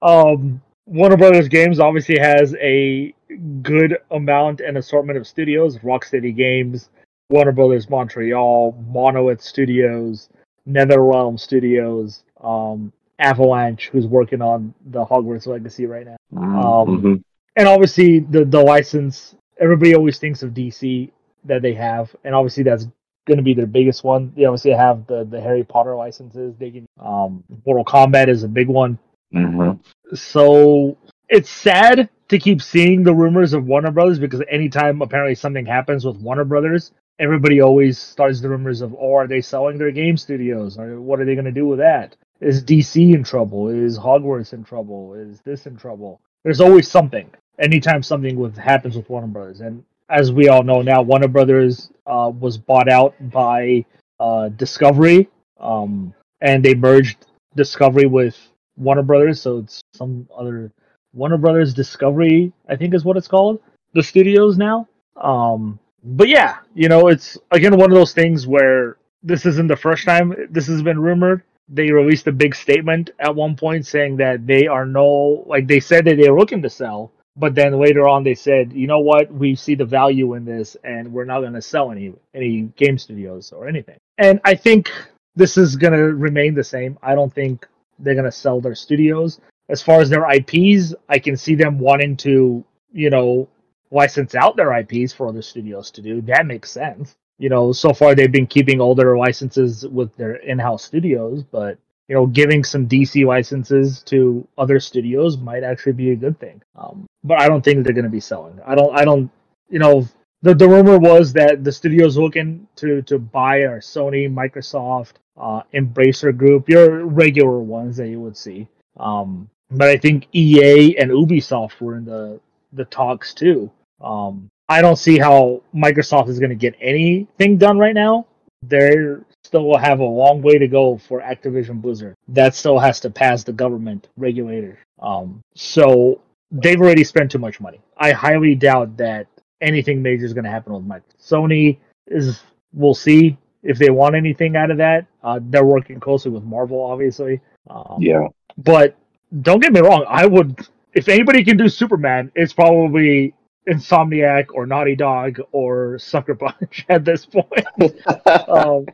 [0.01, 3.13] um, Warner Brothers Games obviously has a
[3.61, 6.89] good amount and assortment of studios: Rocksteady Games,
[7.29, 10.29] Warner Brothers Montreal, Monolith Studios,
[10.67, 17.23] NetherRealm Studios, um, Avalanche, who's working on the Hogwarts Legacy right now, Um, Mhm.
[17.57, 19.35] and obviously the the license.
[19.59, 21.11] Everybody always thinks of DC
[21.45, 22.87] that they have, and obviously that's
[23.27, 24.33] going to be their biggest one.
[24.35, 26.55] They obviously have the the Harry Potter licenses.
[26.59, 28.99] They can um, Mortal Kombat is a big one
[29.33, 29.79] Mhm.
[30.13, 30.97] so
[31.29, 36.05] it's sad to keep seeing the rumors of Warner Brothers because anytime apparently something happens
[36.05, 40.17] with Warner Brothers, everybody always starts the rumors of, oh, are they selling their game
[40.17, 40.77] studios?
[40.79, 42.15] Or what are they going to do with that?
[42.41, 43.69] Is DC in trouble?
[43.69, 45.13] Is Hogwarts in trouble?
[45.15, 46.21] Is this in trouble?
[46.43, 47.29] There's always something.
[47.59, 51.91] Anytime something with happens with Warner Brothers, and as we all know now, Warner Brothers
[52.05, 53.85] uh, was bought out by
[54.19, 58.37] uh, Discovery, um, and they merged Discovery with
[58.77, 60.71] Warner Brothers, so it's some other
[61.13, 63.61] Warner Brothers Discovery, I think is what it's called.
[63.93, 64.87] The studios now.
[65.17, 69.75] Um but yeah, you know, it's again one of those things where this isn't the
[69.75, 71.43] first time this has been rumored.
[71.67, 75.79] They released a big statement at one point saying that they are no like they
[75.79, 78.99] said that they were looking to sell, but then later on they said, you know
[78.99, 82.97] what, we see the value in this and we're not gonna sell any any game
[82.99, 83.97] studios or anything.
[84.19, 84.91] And I think
[85.35, 86.99] this is gonna remain the same.
[87.01, 87.67] I don't think
[87.97, 89.41] they're gonna sell their studios.
[89.69, 92.63] As far as their IPs, I can see them wanting to,
[92.93, 93.49] you know,
[93.89, 96.21] license out their IPs for other studios to do.
[96.21, 97.15] That makes sense.
[97.39, 101.79] You know, so far they've been keeping all their licenses with their in-house studios, but
[102.11, 106.61] you know, giving some DC licenses to other studios might actually be a good thing.
[106.75, 108.59] Um, but I don't think they're going to be selling.
[108.67, 108.93] I don't.
[108.93, 109.31] I don't.
[109.69, 110.05] You know,
[110.41, 115.61] the the rumor was that the studio's looking to to buy our Sony, Microsoft, uh,
[115.73, 118.67] Embracer Group, your regular ones that you would see.
[118.99, 122.41] Um, but I think EA and Ubisoft were in the
[122.73, 123.71] the talks too.
[124.01, 128.27] Um, I don't see how Microsoft is going to get anything done right now.
[128.63, 129.15] They
[129.51, 132.15] still will have a long way to go for Activision Blizzard.
[132.29, 134.79] That still has to pass the government regulator.
[134.99, 136.21] Um, so
[136.51, 137.81] they've already spent too much money.
[137.97, 139.27] I highly doubt that
[139.59, 141.19] anything major is going to happen with Microsoft.
[141.21, 141.77] Sony
[142.07, 142.41] is.
[142.73, 145.05] We'll see if they want anything out of that.
[145.21, 147.41] Uh, they're working closely with Marvel, obviously.
[147.69, 148.27] Um, Yeah.
[148.57, 148.95] but
[149.41, 153.33] don't get me wrong, I would if anybody can do Superman, it's probably
[153.67, 157.65] Insomniac or Naughty Dog or Sucker Punch at this point.
[158.47, 158.85] um,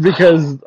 [0.00, 0.58] because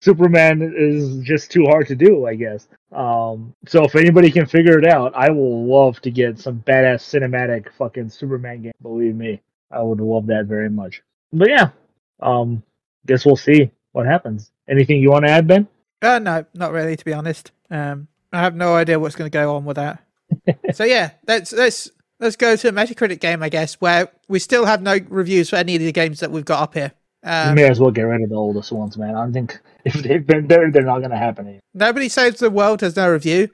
[0.00, 2.68] Superman is just too hard to do, I guess.
[2.92, 7.02] Um, so if anybody can figure it out, I will love to get some badass
[7.02, 8.72] cinematic fucking Superman game.
[8.82, 11.02] Believe me, I would love that very much.
[11.32, 11.70] But yeah,
[12.20, 12.62] um,
[13.06, 14.50] guess we'll see what happens.
[14.68, 15.66] Anything you want to add, Ben?
[16.00, 17.50] Uh, no, not really, to be honest.
[17.70, 20.04] Um, I have no idea what's going to go on with that.
[20.74, 24.66] so yeah, let's let's let's go to a Metacritic game, I guess, where we still
[24.66, 26.92] have no reviews for any of the games that we've got up here.
[27.28, 29.14] You Um, may as well get rid of the oldest ones, man.
[29.14, 31.46] I don't think if they've been there, they're not going to happen.
[31.46, 31.60] Anymore.
[31.74, 33.48] Nobody Saves the World has no review.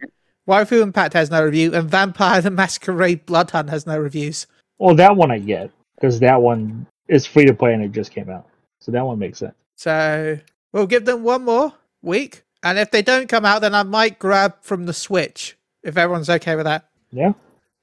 [0.48, 4.46] Waifu Impact has no review, and Vampire the Masquerade Blood Hunt has no reviews.
[4.78, 8.10] Well, that one I get because that one is free to play and it just
[8.12, 8.46] came out,
[8.80, 9.54] so that one makes sense.
[9.76, 10.38] So
[10.72, 11.72] we'll give them one more
[12.02, 15.96] week, and if they don't come out, then I might grab from the Switch if
[15.96, 16.88] everyone's okay with that.
[17.10, 17.32] Yeah,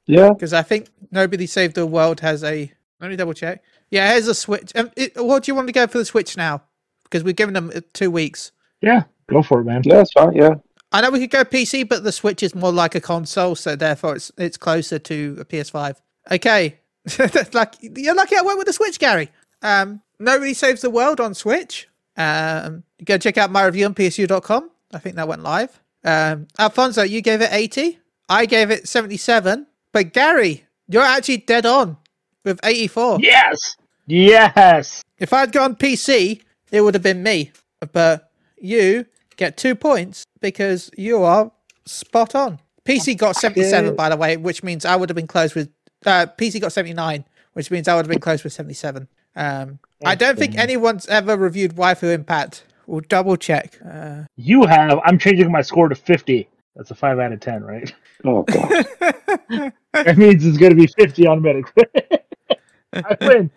[0.06, 0.30] Yeah.
[0.30, 2.72] because I think Nobody Saved the World has a.
[3.00, 3.64] Let me double check.
[3.92, 4.72] Yeah, here's a Switch.
[4.76, 6.64] Um, it, what do you want to go for the Switch now?
[7.04, 8.52] Because we've given them uh, two weeks.
[8.82, 9.82] Yeah, go for it, man.
[9.84, 10.34] Yeah, that's fine.
[10.34, 10.56] Yeah.
[10.94, 13.76] I know we could go PC, but the Switch is more like a console, so
[13.76, 15.98] therefore it's it's closer to a PS5.
[16.32, 16.80] Okay,
[17.54, 19.30] like you're lucky I went with the Switch, Gary.
[19.62, 21.88] Um, nobody saves the world on Switch.
[22.18, 24.70] Um, go check out my review on PSU.com.
[24.94, 25.80] I think that went live.
[26.04, 28.00] Um, Alfonso, you gave it 80.
[28.30, 29.68] I gave it 77.
[29.92, 31.98] But Gary, you're actually dead on
[32.44, 33.20] with 84.
[33.22, 33.78] Yes,
[34.12, 35.02] yes.
[35.20, 36.42] If I'd gone PC,
[36.72, 37.52] it would have been me.
[37.92, 39.06] But you
[39.38, 41.52] get two points because you are
[41.86, 42.60] spot on.
[42.86, 45.70] PC got 77, by the way, which means I would have been close with.
[46.06, 49.08] Uh, PC got 79, which means I would have been close with 77.
[49.36, 52.64] Um, I don't think anyone's ever reviewed Waifu Impact.
[52.88, 53.80] We'll double check.
[53.88, 55.00] Uh, You have.
[55.06, 56.50] I'm changing my score to 50.
[56.76, 57.94] That's a five out of ten, right?
[58.24, 58.86] Oh god.
[59.94, 62.20] That means it's going to be 50 on Metacritic.
[62.94, 63.52] I win.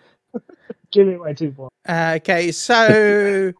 [0.95, 1.75] Give me my two points.
[1.89, 3.53] Uh, okay, so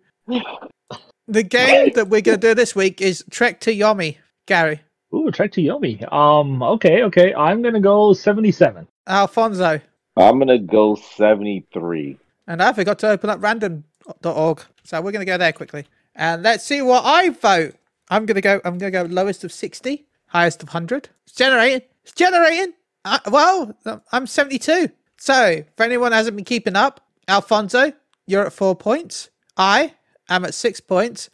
[1.27, 4.17] the game that we're going to do this week is Trek to Yomi.
[4.47, 4.81] Gary,
[5.13, 6.11] Ooh, Trek to Yomi.
[6.13, 6.63] Um.
[6.63, 7.03] Okay.
[7.03, 7.35] Okay.
[7.35, 8.87] I'm gonna go 77.
[9.07, 9.81] Alfonso,
[10.17, 12.19] I'm gonna go 73.
[12.47, 15.87] and I forgot to open up random.org, so we're going to go there quickly.
[16.15, 17.75] And let's see what I vote.
[18.11, 18.61] I'm going to go.
[18.65, 21.09] I'm going to go lowest of 60, highest of 100.
[21.27, 21.83] It's generating.
[22.03, 22.75] It's generating.
[23.05, 23.75] Uh, well,
[24.13, 24.91] I'm 72.
[25.17, 27.93] So, for anyone who hasn't been keeping up, Alfonso,
[28.27, 29.31] you're at four points.
[29.57, 29.95] I
[30.29, 31.31] am at six points.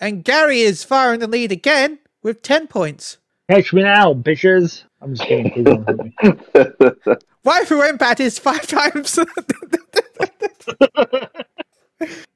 [0.00, 3.18] And Gary is far in the lead again with 10 points.
[3.50, 4.84] Catch me now, bitches.
[5.00, 5.50] I'm just kidding.
[5.50, 6.14] Please don't hurt me.
[7.44, 9.18] Waifu Impact is five times.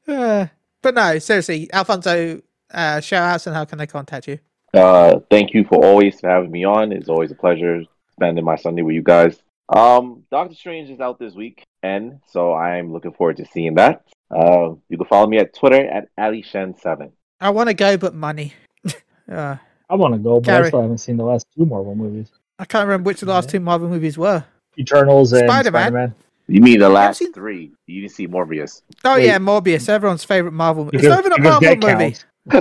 [0.06, 0.46] Uh,
[0.82, 2.40] but no, seriously, Alfonso,
[2.70, 4.38] uh, shout outs and how can they contact you?
[4.74, 6.92] Uh, thank you for always having me on.
[6.92, 7.82] It's always a pleasure
[8.12, 9.42] spending my Sunday with you guys.
[9.70, 14.02] Um, Doctor Strange is out this week, and so I'm looking forward to seeing that.
[14.30, 17.10] Uh, you can follow me at Twitter at AliShen7.
[17.40, 18.52] I want to go, but money.
[19.32, 19.56] uh,
[19.88, 20.64] I want to go, but Gary.
[20.66, 23.48] I still haven't seen the last two Marvel movies: I can't remember which the last
[23.48, 24.44] two Marvel movies were.
[24.78, 25.82] Eternals and Spider-Man.
[25.82, 26.14] Spider-Man.
[26.46, 27.72] You mean the last seen- three?
[27.86, 28.82] You didn't see Morbius.
[29.04, 29.26] Oh Wait.
[29.26, 30.84] yeah, Morbius, everyone's favorite Marvel.
[30.84, 30.98] movie.
[30.98, 32.16] It's not even a Marvel movie.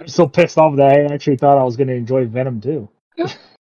[0.00, 2.88] I'm so pissed off that I actually thought I was going to enjoy Venom too.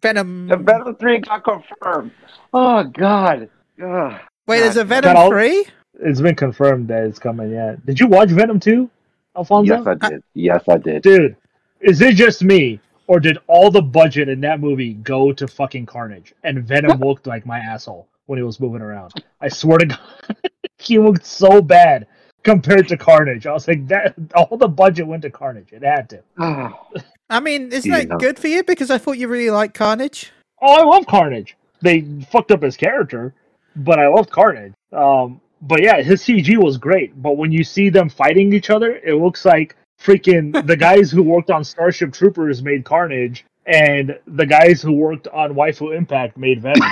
[0.00, 0.48] Venom.
[0.48, 2.12] The Venom 3 got confirmed.
[2.52, 3.50] Oh, God.
[3.82, 4.20] Ugh.
[4.46, 5.66] Wait, there's a Got Venom three.
[6.00, 7.84] It's been confirmed that it's coming yet.
[7.84, 8.88] Did you watch Venom 2,
[9.36, 9.76] Alfonso?
[9.76, 10.22] Yes, I did.
[10.34, 11.02] Yes, I did.
[11.02, 11.36] Dude,
[11.80, 15.86] is it just me, or did all the budget in that movie go to fucking
[15.86, 16.34] Carnage?
[16.44, 19.12] And Venom looked like my asshole when he was moving around.
[19.40, 19.98] I swear to God,
[20.78, 22.06] he looked so bad
[22.44, 23.46] compared to Carnage.
[23.46, 25.72] I was like, that all the budget went to Carnage.
[25.72, 26.22] It had to.
[26.38, 26.86] Ah.
[27.30, 28.16] I mean, isn't that Yeah.
[28.18, 28.62] good for you?
[28.62, 30.32] Because I thought you really liked Carnage.
[30.62, 31.56] Oh, I love Carnage.
[31.82, 33.34] They fucked up his character,
[33.76, 34.72] but I loved Carnage.
[34.92, 37.20] Um, but yeah, his CG was great.
[37.22, 41.22] But when you see them fighting each other, it looks like freaking the guys who
[41.22, 46.60] worked on Starship Troopers made Carnage, and the guys who worked on Waifu Impact made
[46.62, 46.82] Venom.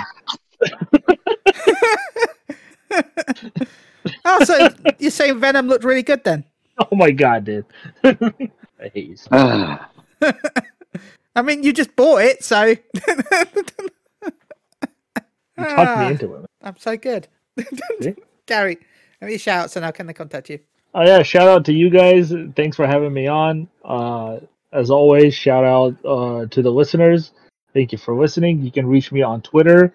[4.24, 4.68] Oh, so
[5.00, 6.44] you're saying Venom looked really good then?
[6.78, 7.64] oh my god, dude!
[8.04, 8.12] I
[8.94, 9.16] hate you.
[9.16, 9.88] so- Ah.
[11.36, 12.62] I mean, you just bought it, so
[15.58, 16.08] You talked me Ah.
[16.10, 16.46] into it.
[16.62, 17.28] I'm so good.
[18.46, 18.78] Gary,
[19.22, 20.58] any shouts and how can they contact you?
[20.94, 22.32] Oh yeah, shout out to you guys.
[22.54, 23.68] Thanks for having me on.
[23.84, 24.38] Uh,
[24.72, 27.32] as always, shout out uh, to the listeners.
[27.72, 28.62] Thank you for listening.
[28.62, 29.92] You can reach me on Twitter,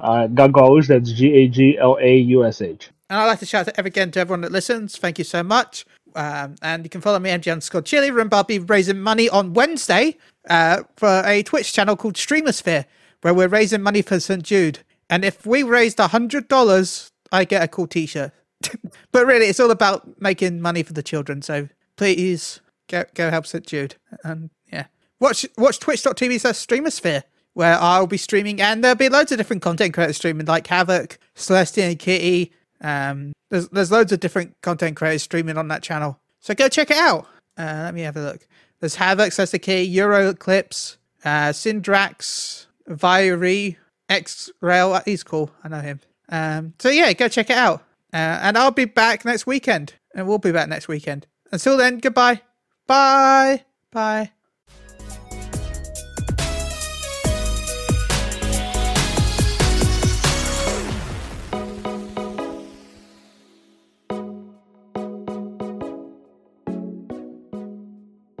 [0.00, 0.88] uh, Gaglaush.
[0.88, 2.90] That's G A G L A U S H.
[3.10, 4.96] And I'd like to shout out again to everyone that listens.
[4.96, 5.84] Thank you so much.
[6.14, 8.10] Um, and you can follow me, MG underscore Chili.
[8.10, 10.16] Remember, I'll be raising money on Wednesday
[10.48, 12.84] uh, for a Twitch channel called Streamosphere,
[13.22, 14.42] where we're raising money for St.
[14.42, 14.80] Jude.
[15.10, 18.32] And if we raised $100, I get a cool t shirt.
[19.12, 21.42] but really, it's all about making money for the children.
[21.42, 23.66] So please go, go help St.
[23.66, 23.96] Jude.
[24.22, 24.86] And yeah,
[25.20, 27.24] watch, watch twitch.tv slash Streamosphere.
[27.54, 31.18] Where I'll be streaming, and there'll be loads of different content creators streaming, like Havoc,
[31.36, 32.50] Celestia, and Kitty,
[32.84, 36.90] um, there's there's loads of different content creators streaming on that channel, so go check
[36.90, 37.26] it out.
[37.56, 38.46] Uh, let me have a look.
[38.80, 39.32] There's Havoc,
[39.62, 39.82] key.
[39.82, 43.76] Euro Eclipse, uh, Syndrax, Viry,
[44.08, 45.00] X Rail.
[45.04, 45.50] He's cool.
[45.64, 46.00] I know him.
[46.28, 47.80] Um, so yeah, go check it out.
[48.12, 51.26] Uh, and I'll be back next weekend, and we'll be back next weekend.
[51.50, 52.42] Until then, goodbye.
[52.86, 53.64] Bye.
[53.90, 54.33] Bye.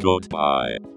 [0.04, 0.93] Goodbye.